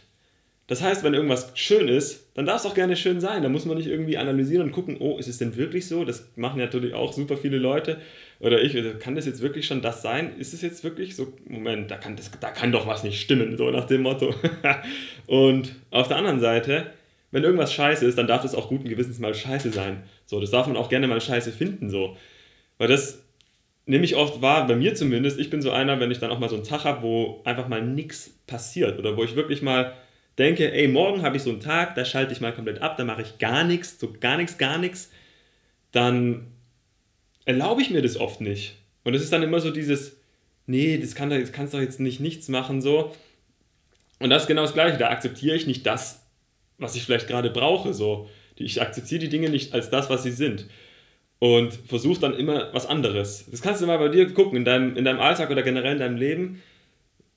Das 0.67 0.81
heißt, 0.81 1.01
wenn 1.05 1.13
irgendwas 1.13 1.53
schön 1.55 1.87
ist, 1.87 2.29
dann 2.33 2.45
darf 2.45 2.59
es 2.59 2.65
auch 2.65 2.73
gerne 2.73 2.97
schön 2.97 3.21
sein. 3.21 3.41
Da 3.41 3.47
muss 3.47 3.65
man 3.65 3.77
nicht 3.77 3.87
irgendwie 3.87 4.17
analysieren 4.17 4.63
und 4.63 4.73
gucken, 4.73 4.97
oh, 4.99 5.17
ist 5.17 5.29
es 5.29 5.37
denn 5.37 5.55
wirklich 5.55 5.87
so? 5.87 6.03
Das 6.03 6.29
machen 6.35 6.59
natürlich 6.59 6.93
auch 6.93 7.13
super 7.13 7.37
viele 7.37 7.57
Leute. 7.57 8.01
Oder 8.41 8.61
ich, 8.61 8.75
also 8.75 8.91
kann 8.99 9.15
das 9.15 9.25
jetzt 9.25 9.41
wirklich 9.41 9.65
schon 9.65 9.81
das 9.81 10.01
sein? 10.01 10.37
Ist 10.37 10.53
es 10.53 10.61
jetzt 10.61 10.83
wirklich 10.83 11.15
so? 11.15 11.33
Moment, 11.47 11.89
da 11.89 11.95
kann, 11.95 12.17
das, 12.17 12.29
da 12.41 12.51
kann 12.51 12.73
doch 12.73 12.85
was 12.85 13.05
nicht 13.05 13.21
stimmen, 13.21 13.55
so 13.55 13.71
nach 13.71 13.85
dem 13.85 14.01
Motto. 14.01 14.35
und 15.27 15.73
auf 15.89 16.09
der 16.09 16.17
anderen 16.17 16.41
Seite, 16.41 16.87
wenn 17.31 17.45
irgendwas 17.45 17.73
scheiße 17.73 18.05
ist, 18.05 18.17
dann 18.17 18.27
darf 18.27 18.43
es 18.43 18.53
auch 18.53 18.67
guten 18.67 18.89
Gewissens 18.89 19.19
mal 19.19 19.33
scheiße 19.33 19.71
sein. 19.71 20.03
So, 20.25 20.41
das 20.41 20.51
darf 20.51 20.67
man 20.67 20.75
auch 20.75 20.89
gerne 20.89 21.07
mal 21.07 21.21
scheiße 21.21 21.53
finden, 21.53 21.89
so. 21.89 22.17
Weil 22.77 22.89
das 22.89 23.23
nehme 23.85 24.03
ich 24.03 24.17
oft 24.17 24.41
wahr, 24.41 24.67
bei 24.67 24.75
mir 24.75 24.95
zumindest, 24.95 25.39
ich 25.39 25.49
bin 25.49 25.61
so 25.61 25.71
einer, 25.71 26.01
wenn 26.01 26.11
ich 26.11 26.19
dann 26.19 26.29
auch 26.29 26.39
mal 26.39 26.49
so 26.49 26.55
einen 26.55 26.65
Tag 26.65 26.83
habe, 26.83 27.03
wo 27.03 27.41
einfach 27.45 27.69
mal 27.69 27.81
nichts 27.81 28.31
passiert 28.45 28.99
oder 28.99 29.15
wo 29.15 29.23
ich 29.23 29.37
wirklich 29.37 29.61
mal 29.61 29.93
denke, 30.37 30.71
ey, 30.71 30.87
morgen 30.87 31.23
habe 31.23 31.37
ich 31.37 31.43
so 31.43 31.49
einen 31.49 31.59
Tag, 31.59 31.95
da 31.95 32.05
schalte 32.05 32.33
ich 32.33 32.41
mal 32.41 32.53
komplett 32.53 32.81
ab, 32.81 32.97
da 32.97 33.03
mache 33.03 33.23
ich 33.23 33.39
gar 33.39 33.63
nichts, 33.63 33.99
so 33.99 34.13
gar 34.19 34.37
nichts, 34.37 34.57
gar 34.57 34.77
nichts, 34.77 35.09
dann 35.91 36.47
erlaube 37.45 37.81
ich 37.81 37.89
mir 37.89 38.01
das 38.01 38.17
oft 38.17 38.41
nicht. 38.41 38.75
Und 39.03 39.13
es 39.13 39.23
ist 39.23 39.33
dann 39.33 39.43
immer 39.43 39.59
so 39.59 39.71
dieses, 39.71 40.17
nee, 40.65 40.97
das, 40.97 41.15
kann, 41.15 41.29
das 41.29 41.51
kannst 41.51 41.73
doch 41.73 41.79
jetzt 41.79 41.99
nicht 41.99 42.19
nichts 42.19 42.49
machen, 42.49 42.81
so. 42.81 43.15
Und 44.19 44.29
das 44.29 44.43
ist 44.43 44.47
genau 44.47 44.63
das 44.63 44.73
Gleiche, 44.73 44.97
da 44.97 45.09
akzeptiere 45.09 45.55
ich 45.55 45.65
nicht 45.65 45.85
das, 45.85 46.23
was 46.77 46.95
ich 46.95 47.03
vielleicht 47.03 47.27
gerade 47.27 47.49
brauche, 47.49 47.93
so. 47.93 48.29
Ich 48.55 48.81
akzeptiere 48.81 49.21
die 49.21 49.29
Dinge 49.29 49.49
nicht 49.49 49.73
als 49.73 49.89
das, 49.89 50.09
was 50.09 50.23
sie 50.23 50.31
sind. 50.31 50.67
Und 51.39 51.73
versuche 51.73 52.19
dann 52.19 52.33
immer 52.33 52.73
was 52.73 52.87
anderes. 52.87 53.45
Das 53.49 53.61
kannst 53.61 53.81
du 53.81 53.85
mal 53.85 53.99
bei 53.99 54.09
dir 54.09 54.33
gucken, 54.33 54.57
in 54.57 54.65
deinem, 54.65 54.95
in 54.95 55.05
deinem 55.05 55.19
Alltag 55.19 55.51
oder 55.51 55.61
generell 55.61 55.93
in 55.93 55.99
deinem 55.99 56.17
Leben. 56.17 56.63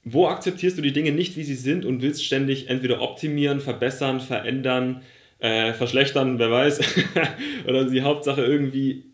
Wo 0.05 0.29
akzeptierst 0.29 0.79
du 0.79 0.83
die 0.83 0.93
Dinge 0.93 1.13
nicht, 1.13 1.37
wie 1.37 1.45
sie 1.45 1.55
sind 1.55 1.85
und 1.85 2.01
willst 2.01 2.25
ständig 2.25 2.69
entweder 2.69 3.03
optimieren, 3.03 3.61
verbessern, 3.61 4.21
verändern, 4.21 5.03
äh, 5.41 5.73
verschlechtern, 5.73 6.39
wer 6.39 6.51
weiß. 6.51 6.81
oder 7.67 7.85
die 7.85 8.03
Hauptsache 8.03 8.43
irgendwie, 8.43 9.05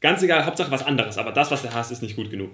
ganz 0.00 0.22
egal, 0.22 0.44
Hauptsache 0.46 0.70
was 0.70 0.84
anderes, 0.84 1.18
aber 1.18 1.32
das, 1.32 1.50
was 1.50 1.62
du 1.62 1.72
hast, 1.72 1.90
ist 1.90 2.02
nicht 2.02 2.16
gut 2.16 2.30
genug. 2.30 2.50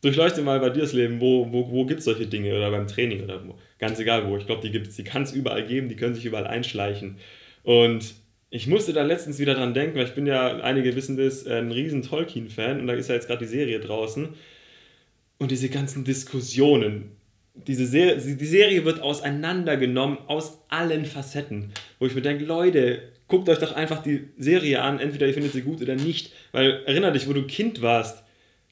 Durchleuchte 0.00 0.42
mal 0.42 0.58
bei 0.58 0.70
dir 0.70 0.80
das 0.80 0.92
Leben, 0.92 1.20
wo, 1.20 1.52
wo, 1.52 1.70
wo 1.70 1.84
gibt 1.86 2.00
es 2.00 2.06
solche 2.06 2.26
Dinge 2.26 2.56
oder 2.56 2.72
beim 2.72 2.88
Training 2.88 3.22
oder 3.22 3.46
wo. 3.46 3.56
Ganz 3.78 4.00
egal 4.00 4.26
wo. 4.26 4.36
Ich 4.36 4.46
glaube, 4.46 4.62
die 4.62 4.72
gibt 4.72 4.88
es, 4.88 4.96
die 4.96 5.04
kann 5.04 5.22
es 5.22 5.32
überall 5.32 5.64
geben, 5.64 5.88
die 5.88 5.94
können 5.94 6.16
sich 6.16 6.24
überall 6.24 6.48
einschleichen. 6.48 7.18
Und 7.62 8.14
ich 8.50 8.66
musste 8.66 8.92
da 8.92 9.02
letztens 9.02 9.38
wieder 9.38 9.54
dran 9.54 9.74
denken, 9.74 9.96
weil 9.96 10.06
ich 10.06 10.14
bin 10.14 10.26
ja, 10.26 10.58
einige 10.60 10.96
wissen 10.96 11.16
das, 11.16 11.46
ein 11.46 11.70
riesen 11.70 12.02
Tolkien-Fan 12.02 12.80
und 12.80 12.88
da 12.88 12.94
ist 12.94 13.08
ja 13.08 13.14
jetzt 13.14 13.28
gerade 13.28 13.44
die 13.44 13.50
Serie 13.50 13.78
draußen. 13.78 14.30
Und 15.42 15.50
diese 15.50 15.70
ganzen 15.70 16.04
Diskussionen, 16.04 17.16
diese 17.66 17.84
Serie, 17.84 18.14
die 18.16 18.46
Serie 18.46 18.84
wird 18.84 19.00
auseinandergenommen 19.00 20.18
aus 20.28 20.62
allen 20.68 21.04
Facetten, 21.04 21.72
wo 21.98 22.06
ich 22.06 22.14
mir 22.14 22.22
denke, 22.22 22.44
Leute, 22.44 23.02
guckt 23.26 23.48
euch 23.48 23.58
doch 23.58 23.74
einfach 23.74 24.04
die 24.04 24.28
Serie 24.38 24.80
an, 24.82 25.00
entweder 25.00 25.26
ihr 25.26 25.34
findet 25.34 25.52
sie 25.52 25.62
gut 25.62 25.82
oder 25.82 25.96
nicht, 25.96 26.32
weil 26.52 26.84
erinner 26.86 27.10
dich, 27.10 27.28
wo 27.28 27.32
du 27.32 27.42
Kind 27.42 27.82
warst, 27.82 28.22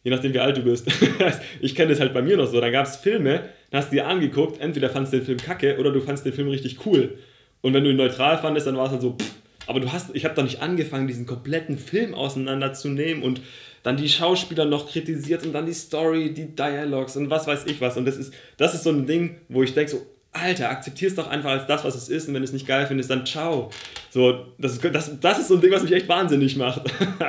je 0.05 0.13
nachdem 0.13 0.33
wie 0.33 0.39
alt 0.39 0.59
du 0.59 0.63
bist. 0.63 0.87
ich 1.61 1.75
kenne 1.75 1.91
das 1.91 1.99
halt 1.99 2.15
bei 2.15 2.23
mir 2.23 2.37
noch 2.37 2.47
so, 2.47 2.61
dann 2.61 2.71
gab 2.71 2.87
es 2.87 2.95
Filme, 2.95 3.47
dann 3.73 3.81
hast 3.81 3.91
du 3.91 3.97
dir 3.97 4.07
angeguckt, 4.07 4.61
entweder 4.61 4.91
fandest 4.91 5.13
du 5.13 5.17
den 5.17 5.27
Film 5.27 5.39
kacke 5.39 5.77
oder 5.77 5.91
du 5.91 6.01
fandest 6.01 6.25
den 6.25 6.35
Film 6.35 6.51
richtig 6.51 6.87
cool. 6.87 7.19
Und 7.63 7.75
wenn 7.75 7.83
du 7.83 7.91
ihn 7.91 7.97
neutral 7.97 8.39
fandest, 8.39 8.69
dann 8.69 8.77
war 8.77 8.85
es 8.85 8.93
halt 8.93 9.03
so, 9.03 9.17
pff, 9.21 9.40
aber 9.71 9.79
du 9.79 9.93
hast, 9.93 10.15
ich 10.15 10.25
habe 10.25 10.35
doch 10.35 10.43
nicht 10.43 10.61
angefangen, 10.61 11.07
diesen 11.07 11.27
kompletten 11.27 11.79
Film 11.79 12.13
auseinanderzunehmen 12.13 13.23
und 13.23 13.41
dann 13.85 13.97
die 13.97 14.09
Schauspieler 14.09 14.65
noch 14.65 14.91
kritisiert 14.91 15.47
und 15.47 15.53
dann 15.53 15.65
die 15.65 15.73
Story, 15.73 16.35
die 16.35 16.57
Dialogs 16.57 17.17
und 17.17 17.31
was 17.31 17.47
weiß 17.47 17.67
ich 17.67 17.81
was. 17.81 17.97
Und 17.97 18.05
das 18.05 18.17
ist, 18.17 18.35
das 18.57 18.75
ist 18.75 18.83
so 18.83 18.91
ein 18.91 19.07
Ding, 19.07 19.37
wo 19.49 19.63
ich 19.63 19.73
denke 19.73 19.93
so, 19.93 20.07
Alter, 20.33 20.71
akzeptier 20.71 21.07
es 21.07 21.15
doch 21.15 21.29
einfach 21.29 21.51
als 21.51 21.67
das, 21.69 21.85
was 21.85 21.95
es 21.95 22.09
ist 22.09 22.27
und 22.27 22.35
wenn 22.35 22.43
du 22.43 22.47
es 22.47 22.53
nicht 22.53 22.67
geil 22.67 22.85
findest, 22.87 23.11
dann 23.11 23.25
ciao. 23.25 23.71
So, 24.11 24.47
das, 24.59 24.73
ist, 24.73 24.85
das, 24.85 25.21
das 25.21 25.39
ist 25.39 25.47
so 25.47 25.55
ein 25.55 25.61
Ding, 25.61 25.71
was 25.71 25.85
mich 25.85 25.93
echt 25.93 26.09
wahnsinnig 26.09 26.57
macht. 26.57 26.83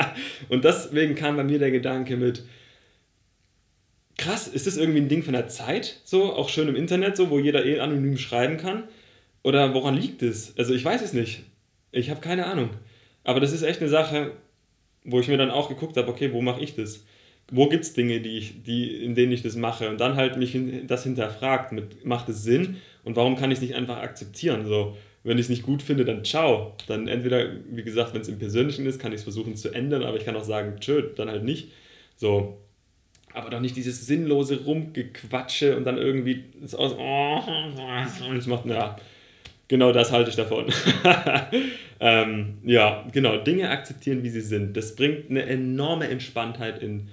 und 0.49 0.65
deswegen 0.65 1.13
kam 1.13 1.35
bei 1.35 1.43
mir 1.43 1.59
der 1.59 1.69
Gedanke 1.69 2.17
mit, 2.17 2.43
krass, 4.17 4.47
ist 4.47 4.65
das 4.65 4.77
irgendwie 4.77 5.01
ein 5.01 5.09
Ding 5.09 5.21
von 5.21 5.33
der 5.33 5.47
Zeit, 5.47 6.01
so, 6.05 6.33
auch 6.33 6.49
schön 6.49 6.67
im 6.67 6.75
Internet, 6.75 7.17
so, 7.17 7.29
wo 7.29 7.37
jeder 7.37 7.65
eh 7.65 7.79
anonym 7.79 8.17
schreiben 8.17 8.57
kann? 8.57 8.85
Oder 9.43 9.75
woran 9.75 9.95
liegt 9.95 10.23
es? 10.23 10.57
Also 10.57 10.73
ich 10.73 10.83
weiß 10.83 11.03
es 11.03 11.13
nicht. 11.13 11.43
Ich 11.91 12.09
habe 12.09 12.21
keine 12.21 12.45
Ahnung. 12.45 12.69
Aber 13.23 13.39
das 13.39 13.51
ist 13.51 13.63
echt 13.63 13.81
eine 13.81 13.89
Sache, 13.89 14.33
wo 15.03 15.19
ich 15.19 15.27
mir 15.27 15.37
dann 15.37 15.51
auch 15.51 15.69
geguckt 15.69 15.97
habe, 15.97 16.09
okay, 16.09 16.31
wo 16.33 16.41
mache 16.41 16.61
ich 16.61 16.75
das? 16.75 17.05
Wo 17.51 17.67
gibt 17.67 17.83
es 17.83 17.93
Dinge, 17.93 18.21
die 18.21 18.37
ich, 18.37 18.63
die, 18.63 19.03
in 19.03 19.15
denen 19.15 19.31
ich 19.31 19.41
das 19.41 19.55
mache? 19.55 19.89
Und 19.89 19.99
dann 19.99 20.15
halt 20.15 20.37
mich 20.37 20.57
das 20.87 21.03
hinterfragt, 21.03 21.71
mit, 21.71 22.05
macht 22.05 22.29
es 22.29 22.43
Sinn? 22.43 22.77
Und 23.03 23.15
warum 23.15 23.35
kann 23.35 23.51
ich 23.51 23.57
es 23.57 23.61
nicht 23.61 23.75
einfach 23.75 23.97
akzeptieren? 23.97 24.65
So, 24.65 24.95
wenn 25.23 25.37
ich 25.37 25.45
es 25.45 25.49
nicht 25.49 25.63
gut 25.63 25.81
finde, 25.81 26.05
dann 26.05 26.23
ciao. 26.23 26.75
Dann 26.87 27.07
entweder, 27.07 27.47
wie 27.69 27.83
gesagt, 27.83 28.13
wenn 28.13 28.21
es 28.21 28.29
im 28.29 28.39
Persönlichen 28.39 28.85
ist, 28.85 28.99
kann 28.99 29.11
ich 29.11 29.17
es 29.17 29.23
versuchen 29.23 29.55
zu 29.55 29.69
ändern, 29.69 30.03
aber 30.03 30.17
ich 30.17 30.25
kann 30.25 30.35
auch 30.35 30.43
sagen, 30.43 30.79
tschö, 30.79 31.09
dann 31.15 31.29
halt 31.29 31.43
nicht. 31.43 31.71
So, 32.15 32.61
aber 33.33 33.49
doch 33.49 33.59
nicht 33.59 33.75
dieses 33.75 34.05
sinnlose 34.05 34.63
Rumgequatsche 34.63 35.77
und 35.77 35.85
dann 35.85 35.97
irgendwie 35.97 36.45
das 36.61 36.75
aus, 36.75 36.93
oh, 36.97 37.41
das 38.33 38.47
macht, 38.47 38.65
ja, 38.65 38.97
genau 39.71 39.93
das 39.93 40.11
halte 40.11 40.29
ich 40.29 40.35
davon. 40.35 40.65
ähm, 42.01 42.57
ja, 42.63 43.07
genau, 43.13 43.37
Dinge 43.37 43.69
akzeptieren, 43.69 44.21
wie 44.21 44.29
sie 44.29 44.41
sind. 44.41 44.75
Das 44.75 44.95
bringt 44.97 45.29
eine 45.29 45.43
enorme 45.43 46.09
Entspanntheit 46.09 46.83
in 46.83 47.07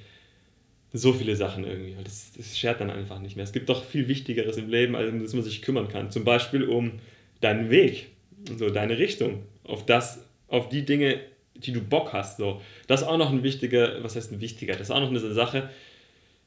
so 0.93 1.13
viele 1.13 1.37
Sachen 1.37 1.65
irgendwie. 1.65 1.95
Das, 2.03 2.33
das 2.37 2.59
schert 2.59 2.81
dann 2.81 2.91
einfach 2.91 3.21
nicht 3.21 3.37
mehr. 3.37 3.45
Es 3.45 3.53
gibt 3.53 3.69
doch 3.69 3.85
viel 3.85 4.09
Wichtigeres 4.09 4.57
im 4.57 4.69
Leben, 4.69 4.97
als 4.97 5.11
um 5.11 5.23
das 5.23 5.35
man 5.35 5.45
sich 5.45 5.63
kümmern 5.63 5.89
kann. 5.89 6.11
Zum 6.11 6.25
Beispiel 6.25 6.65
um 6.65 6.99
deinen 7.41 7.71
Weg, 7.71 8.09
so 8.57 8.71
deine 8.71 8.99
Richtung, 8.99 9.45
auf 9.63 9.87
das, 9.87 10.27
auf 10.49 10.69
die 10.69 10.85
Dinge, 10.85 11.21
die 11.55 11.73
du 11.73 11.81
Bock 11.81 12.13
hast. 12.13 12.39
So. 12.39 12.61
Das 12.89 13.03
ist 13.03 13.07
auch 13.07 13.19
noch 13.19 13.31
ein 13.31 13.45
wichtiger, 13.45 14.03
was 14.03 14.17
heißt 14.17 14.33
ein 14.33 14.41
wichtiger? 14.41 14.73
Das 14.73 14.83
ist 14.83 14.91
auch 14.91 15.01
noch 15.01 15.11
eine 15.11 15.21
Sache, 15.21 15.71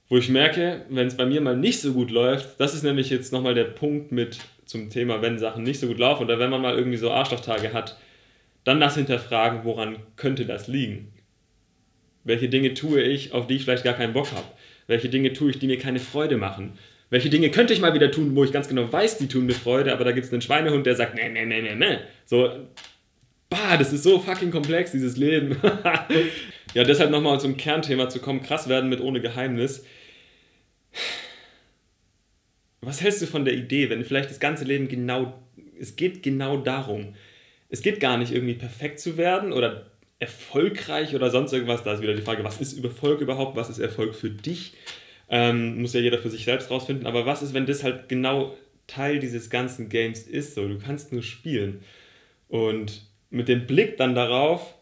wo 0.09 0.17
ich 0.17 0.27
merke, 0.27 0.85
wenn 0.89 1.07
es 1.07 1.15
bei 1.15 1.25
mir 1.25 1.39
mal 1.39 1.55
nicht 1.55 1.79
so 1.79 1.93
gut 1.93 2.11
läuft, 2.11 2.59
das 2.59 2.73
ist 2.73 2.83
nämlich 2.83 3.09
jetzt 3.09 3.31
nochmal 3.31 3.53
der 3.53 3.63
Punkt 3.63 4.11
mit 4.11 4.39
zum 4.71 4.89
Thema, 4.89 5.21
wenn 5.21 5.37
Sachen 5.37 5.63
nicht 5.63 5.79
so 5.79 5.87
gut 5.87 5.99
laufen 5.99 6.23
oder 6.23 6.39
wenn 6.39 6.49
man 6.49 6.61
mal 6.61 6.77
irgendwie 6.77 6.97
so 6.97 7.11
Arschlochtage 7.11 7.73
hat, 7.73 7.97
dann 8.63 8.79
das 8.79 8.95
hinterfragen, 8.95 9.63
woran 9.63 9.97
könnte 10.15 10.45
das 10.45 10.67
liegen? 10.67 11.13
Welche 12.23 12.49
Dinge 12.49 12.73
tue 12.73 13.01
ich, 13.01 13.33
auf 13.33 13.47
die 13.47 13.55
ich 13.55 13.63
vielleicht 13.65 13.83
gar 13.83 13.95
keinen 13.95 14.13
Bock 14.13 14.31
habe? 14.31 14.45
Welche 14.87 15.09
Dinge 15.09 15.33
tue 15.33 15.51
ich, 15.51 15.59
die 15.59 15.67
mir 15.67 15.77
keine 15.77 15.99
Freude 15.99 16.37
machen? 16.37 16.77
Welche 17.09 17.29
Dinge 17.29 17.49
könnte 17.49 17.73
ich 17.73 17.81
mal 17.81 17.93
wieder 17.93 18.11
tun, 18.11 18.35
wo 18.35 18.43
ich 18.43 18.53
ganz 18.53 18.69
genau 18.69 18.91
weiß, 18.91 19.17
die 19.17 19.27
tun 19.27 19.45
mir 19.45 19.53
Freude, 19.53 19.91
aber 19.91 20.05
da 20.05 20.11
gibt 20.11 20.27
es 20.27 20.31
einen 20.31 20.41
Schweinehund, 20.41 20.85
der 20.85 20.95
sagt, 20.95 21.15
ne, 21.15 21.29
ne, 21.29 21.45
ne, 21.45 21.61
ne, 21.61 21.75
ne. 21.75 22.01
So, 22.25 22.49
bah, 23.49 23.75
das 23.77 23.91
ist 23.91 24.03
so 24.03 24.19
fucking 24.19 24.51
komplex, 24.51 24.91
dieses 24.91 25.17
Leben. 25.17 25.57
ja, 26.73 26.85
deshalb 26.85 27.11
nochmal 27.11 27.39
zum 27.41 27.57
Kernthema 27.57 28.07
zu 28.07 28.19
kommen, 28.19 28.41
krass 28.41 28.69
werden 28.69 28.89
mit 28.89 29.01
ohne 29.01 29.19
Geheimnis 29.19 29.83
was 32.81 33.01
hältst 33.01 33.21
du 33.21 33.27
von 33.27 33.45
der 33.45 33.53
Idee, 33.53 33.89
wenn 33.89 34.03
vielleicht 34.03 34.29
das 34.29 34.39
ganze 34.39 34.63
Leben 34.63 34.87
genau, 34.87 35.39
es 35.79 35.95
geht 35.95 36.23
genau 36.23 36.57
darum, 36.57 37.15
es 37.69 37.81
geht 37.81 37.99
gar 37.99 38.17
nicht 38.17 38.33
irgendwie 38.33 38.55
perfekt 38.55 38.99
zu 38.99 39.17
werden 39.17 39.53
oder 39.53 39.91
erfolgreich 40.19 41.15
oder 41.15 41.31
sonst 41.31 41.53
irgendwas, 41.53 41.83
da 41.83 41.93
ist 41.93 42.01
wieder 42.01 42.13
die 42.13 42.21
Frage, 42.21 42.43
was 42.43 42.59
ist 42.59 42.83
Erfolg 42.83 43.21
überhaupt, 43.21 43.55
was 43.55 43.69
ist 43.69 43.79
Erfolg 43.79 44.15
für 44.15 44.29
dich, 44.29 44.73
ähm, 45.29 45.81
muss 45.81 45.93
ja 45.93 46.01
jeder 46.01 46.19
für 46.19 46.29
sich 46.29 46.45
selbst 46.45 46.69
rausfinden, 46.69 47.07
aber 47.07 47.25
was 47.25 47.41
ist, 47.41 47.53
wenn 47.53 47.65
das 47.65 47.83
halt 47.83 48.09
genau 48.09 48.55
Teil 48.87 49.19
dieses 49.19 49.49
ganzen 49.49 49.89
Games 49.89 50.23
ist, 50.23 50.55
so, 50.55 50.67
du 50.67 50.77
kannst 50.77 51.13
nur 51.13 51.23
spielen. 51.23 51.81
Und 52.49 53.03
mit 53.29 53.47
dem 53.47 53.65
Blick 53.65 53.97
dann 53.97 54.13
darauf, 54.13 54.75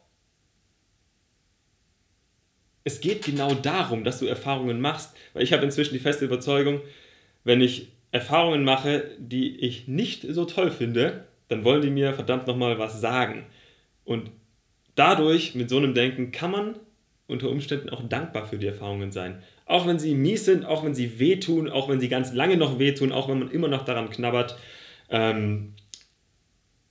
es 2.84 3.00
geht 3.00 3.24
genau 3.24 3.54
darum, 3.54 4.04
dass 4.04 4.20
du 4.20 4.26
Erfahrungen 4.26 4.82
machst, 4.82 5.16
weil 5.34 5.44
ich 5.44 5.54
habe 5.54 5.64
inzwischen 5.64 5.94
die 5.94 6.00
feste 6.00 6.26
Überzeugung, 6.26 6.82
wenn 7.44 7.62
ich 7.62 7.90
Erfahrungen 8.12 8.64
mache, 8.64 9.12
die 9.20 9.58
ich 9.60 9.88
nicht 9.88 10.26
so 10.30 10.46
toll 10.46 10.72
finde, 10.72 11.26
dann 11.48 11.64
wollen 11.64 11.82
die 11.82 11.90
mir 11.90 12.14
verdammt 12.14 12.48
nochmal 12.48 12.80
was 12.80 13.02
sagen. 13.02 13.46
Und 14.04 14.32
dadurch, 14.96 15.56
mit 15.56 15.70
so 15.70 15.78
einem 15.78 15.94
Denken, 15.94 16.32
kann 16.32 16.52
man 16.52 16.76
unter 17.28 17.50
Umständen 17.50 17.90
auch 17.90 18.02
dankbar 18.08 18.48
für 18.48 18.58
die 18.58 18.68
Erfahrungen 18.68 19.12
sein. 19.12 19.44
Auch 19.66 19.86
wenn 19.86 20.00
sie 20.00 20.16
mies 20.16 20.46
sind, 20.46 20.66
auch 20.66 20.84
wenn 20.84 20.96
sie 20.96 21.20
wehtun, 21.20 21.70
auch 21.70 21.88
wenn 21.88 22.00
sie 22.00 22.10
ganz 22.10 22.34
lange 22.34 22.58
noch 22.58 22.80
wehtun, 22.80 23.12
auch 23.12 23.30
wenn 23.30 23.38
man 23.38 23.52
immer 23.52 23.68
noch 23.68 23.86
daran 23.86 24.10
knabbert. 24.10 24.58
Ähm, 25.10 25.76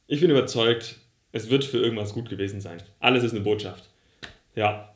ich 0.06 0.20
bin 0.20 0.30
überzeugt, 0.30 0.96
es 1.32 1.50
wird 1.50 1.64
für 1.64 1.78
irgendwas 1.78 2.14
gut 2.14 2.30
gewesen 2.30 2.60
sein. 2.60 2.78
Alles 3.00 3.24
ist 3.24 3.32
eine 3.32 3.40
Botschaft. 3.40 3.90
Ja, 4.54 4.94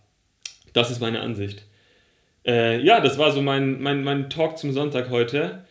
das 0.72 0.90
ist 0.90 1.00
meine 1.00 1.20
Ansicht. 1.20 1.64
Äh, 2.44 2.80
ja, 2.80 3.00
das 3.00 3.18
war 3.18 3.32
so 3.32 3.42
mein, 3.42 3.80
mein, 3.80 4.02
mein 4.02 4.30
Talk 4.30 4.58
zum 4.58 4.72
Sonntag 4.72 5.10
heute. 5.10 5.64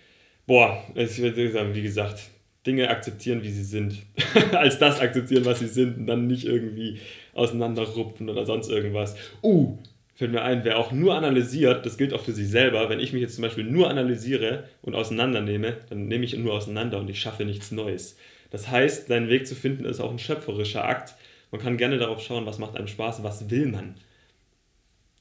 Boah, 0.48 0.84
ich 0.96 1.18
würde 1.20 1.52
sagen, 1.52 1.76
wie 1.76 1.84
gesagt, 1.84 2.30
Dinge 2.66 2.90
akzeptieren, 2.90 3.44
wie 3.44 3.52
sie 3.52 3.64
sind. 3.64 4.04
Als 4.52 4.80
das 4.80 5.00
akzeptieren, 5.00 5.46
was 5.46 5.60
sie 5.60 5.68
sind 5.68 5.98
und 5.98 6.08
dann 6.08 6.28
nicht 6.28 6.46
irgendwie 6.46 7.00
auseinanderrupfen 7.34 8.30
oder 8.30 8.46
sonst 8.46 8.70
irgendwas. 8.70 9.16
Uh, 9.42 9.78
fällt 10.14 10.32
mir 10.32 10.44
ein, 10.44 10.64
wer 10.64 10.78
auch 10.78 10.92
nur 10.92 11.16
analysiert, 11.16 11.86
das 11.86 11.98
gilt 11.98 12.14
auch 12.14 12.22
für 12.22 12.34
sich 12.34 12.48
selber. 12.48 12.90
Wenn 12.90 13.00
ich 13.00 13.14
mich 13.14 13.22
jetzt 13.22 13.36
zum 13.36 13.42
Beispiel 13.42 13.64
nur 13.64 13.90
analysiere 13.90 14.66
und 14.82 14.94
auseinandernehme, 14.96 15.78
dann 15.90 16.08
nehme 16.08 16.26
ich 16.26 16.38
nur 16.38 16.54
auseinander 16.54 17.00
und 17.00 17.10
ich 17.10 17.20
schaffe 17.20 17.44
nichts 17.44 17.72
Neues. 17.72 18.18
Das 18.52 18.70
heißt, 18.70 19.10
deinen 19.10 19.30
Weg 19.30 19.48
zu 19.48 19.56
finden 19.56 19.86
ist 19.86 20.00
auch 20.00 20.12
ein 20.12 20.20
schöpferischer 20.20 20.86
Akt. 20.86 21.16
Man 21.50 21.62
kann 21.62 21.78
gerne 21.78 21.98
darauf 21.98 22.22
schauen, 22.22 22.46
was 22.46 22.60
macht 22.60 22.78
einem 22.78 22.88
Spaß, 22.88 23.24
was 23.24 23.50
will 23.50 23.66
man. 23.68 23.96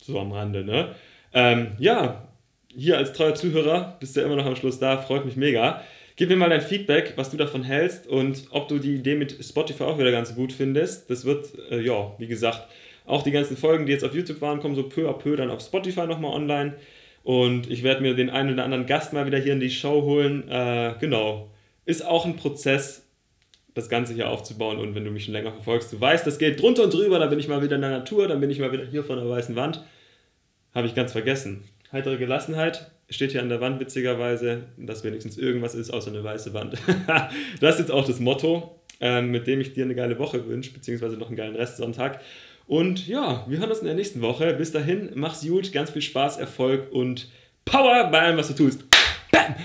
So 0.03 0.19
am 0.21 0.33
Rande, 0.33 0.65
ne? 0.65 0.95
Ähm, 1.33 1.73
ja, 1.79 2.29
hier 2.75 2.99
als 2.99 3.13
treuer 3.13 3.35
Zuhörer 3.35 3.97
bist 4.01 4.17
du 4.17 4.21
ja 4.21 4.27
immer 4.27 4.37
noch 4.37 4.47
am 4.47 4.57
Schluss 4.57 4.79
da, 4.79 4.99
freut 4.99 5.25
mich 5.25 5.37
mega. 5.37 5.83
Gib 6.17 6.29
mir 6.29 6.37
mal 6.37 6.51
dein 6.51 6.61
Feedback, 6.61 7.15
was 7.17 7.31
du 7.31 7.37
davon 7.37 7.63
hältst 7.63 8.07
und 8.07 8.45
ob 8.51 8.69
du 8.69 8.79
die 8.79 8.97
Idee 8.97 9.15
mit 9.15 9.43
Spotify 9.45 9.85
auch 9.85 9.99
wieder 9.99 10.11
ganz 10.11 10.35
gut 10.35 10.53
findest. 10.53 11.09
Das 11.11 11.25
wird, 11.25 11.53
äh, 11.71 11.81
ja, 11.81 12.15
wie 12.19 12.27
gesagt, 12.27 12.69
Auch 13.07 13.23
die 13.23 13.33
ganzen 13.33 13.57
Folgen, 13.57 13.87
die 13.87 13.93
jetzt 13.93 14.05
auf 14.05 14.15
YouTube 14.15 14.41
waren, 14.41 14.61
kommen 14.61 14.77
so 14.77 14.85
peu 14.85 15.09
à 15.09 15.13
peu 15.13 15.35
dann 15.35 15.51
auf 15.51 15.61
Spotify 15.61 16.07
nochmal 16.07 16.33
online. 16.33 16.75
Und 17.25 17.69
ich 17.69 17.83
werde 17.83 18.03
mir 18.03 18.15
den 18.15 18.31
einen 18.31 18.53
oder 18.53 18.65
anderen 18.65 18.87
Gast 18.87 19.13
mal 19.13 19.27
wieder 19.27 19.39
hier 19.39 19.53
in 19.53 19.61
die 19.61 19.71
Show 19.71 20.03
holen. 20.03 20.49
Äh, 20.49 20.95
genau. 21.01 21.51
Ist 21.85 22.07
auch 22.07 22.25
ein 22.25 22.37
Prozess, 22.37 23.05
das 23.75 23.89
Ganze 23.89 24.15
hier 24.15 24.31
aufzubauen. 24.31 24.79
Und 24.79 24.95
wenn 24.95 25.05
du 25.05 25.11
mich 25.11 25.25
schon 25.25 25.35
länger 25.35 25.53
verfolgst, 25.53 25.93
du 25.93 26.01
weißt, 26.01 26.27
das 26.27 26.39
geht 26.39 26.63
drunter 26.63 26.85
und 26.85 26.95
drüber. 26.95 27.19
Da 27.19 27.27
bin 27.27 27.41
ich 27.41 27.49
mal 27.49 27.63
wieder 27.63 27.77
in 27.77 27.83
der 27.83 27.91
Natur, 27.91 28.29
dann 28.29 28.41
bin 28.41 28.51
ich 28.51 28.61
mal 28.61 28.71
wieder 28.71 28.85
hier 28.85 29.03
vor 29.03 29.17
der 29.17 29.29
weißen 29.29 29.57
Wand. 29.57 29.83
Habe 30.75 30.87
ich 30.87 30.95
ganz 30.95 31.13
vergessen. 31.13 31.65
Heitere 31.93 32.17
Gelassenheit 32.17 32.91
steht 33.09 33.33
hier 33.33 33.43
an 33.43 33.49
der 33.49 33.61
Wand 33.61 33.81
witzigerweise, 33.81 34.65
dass 34.77 35.03
wenigstens 35.03 35.37
irgendwas 35.37 35.75
ist 35.75 35.91
außer 35.91 36.11
eine 36.11 36.23
weiße 36.23 36.55
Wand. 36.55 36.77
das 37.61 37.75
ist 37.75 37.81
jetzt 37.81 37.91
auch 37.91 38.07
das 38.07 38.21
Motto, 38.21 38.79
ähm, 39.01 39.31
mit 39.31 39.47
dem 39.47 39.61
ich 39.61 39.73
dir 39.73 39.85
eine 39.85 39.95
geile 39.95 40.19
Woche 40.19 40.47
wünsche, 40.47 40.73
beziehungsweise 40.73 41.17
noch 41.17 41.29
einen 41.29 41.37
geilen 41.37 41.57
Restsonntag. 41.57 42.21
Und 42.69 43.09
ja, 43.09 43.45
wir 43.49 43.59
hören 43.59 43.71
uns 43.71 43.81
in 43.81 43.87
der 43.87 43.97
nächsten 43.97 44.23
Woche. 44.23 44.55
Bis 44.55 44.71
dahin, 44.71 45.11
mach's 45.15 45.45
gut, 45.45 45.73
ganz 45.73 45.91
viel 45.91 46.03
Spaß, 46.03 46.39
Erfolg 46.39 46.93
und 46.93 47.29
Power 47.65 48.09
bei 48.13 48.21
allem, 48.21 48.37
was 48.37 48.49
du 48.49 48.55
tust. 48.55 48.85
Bam! 49.33 49.57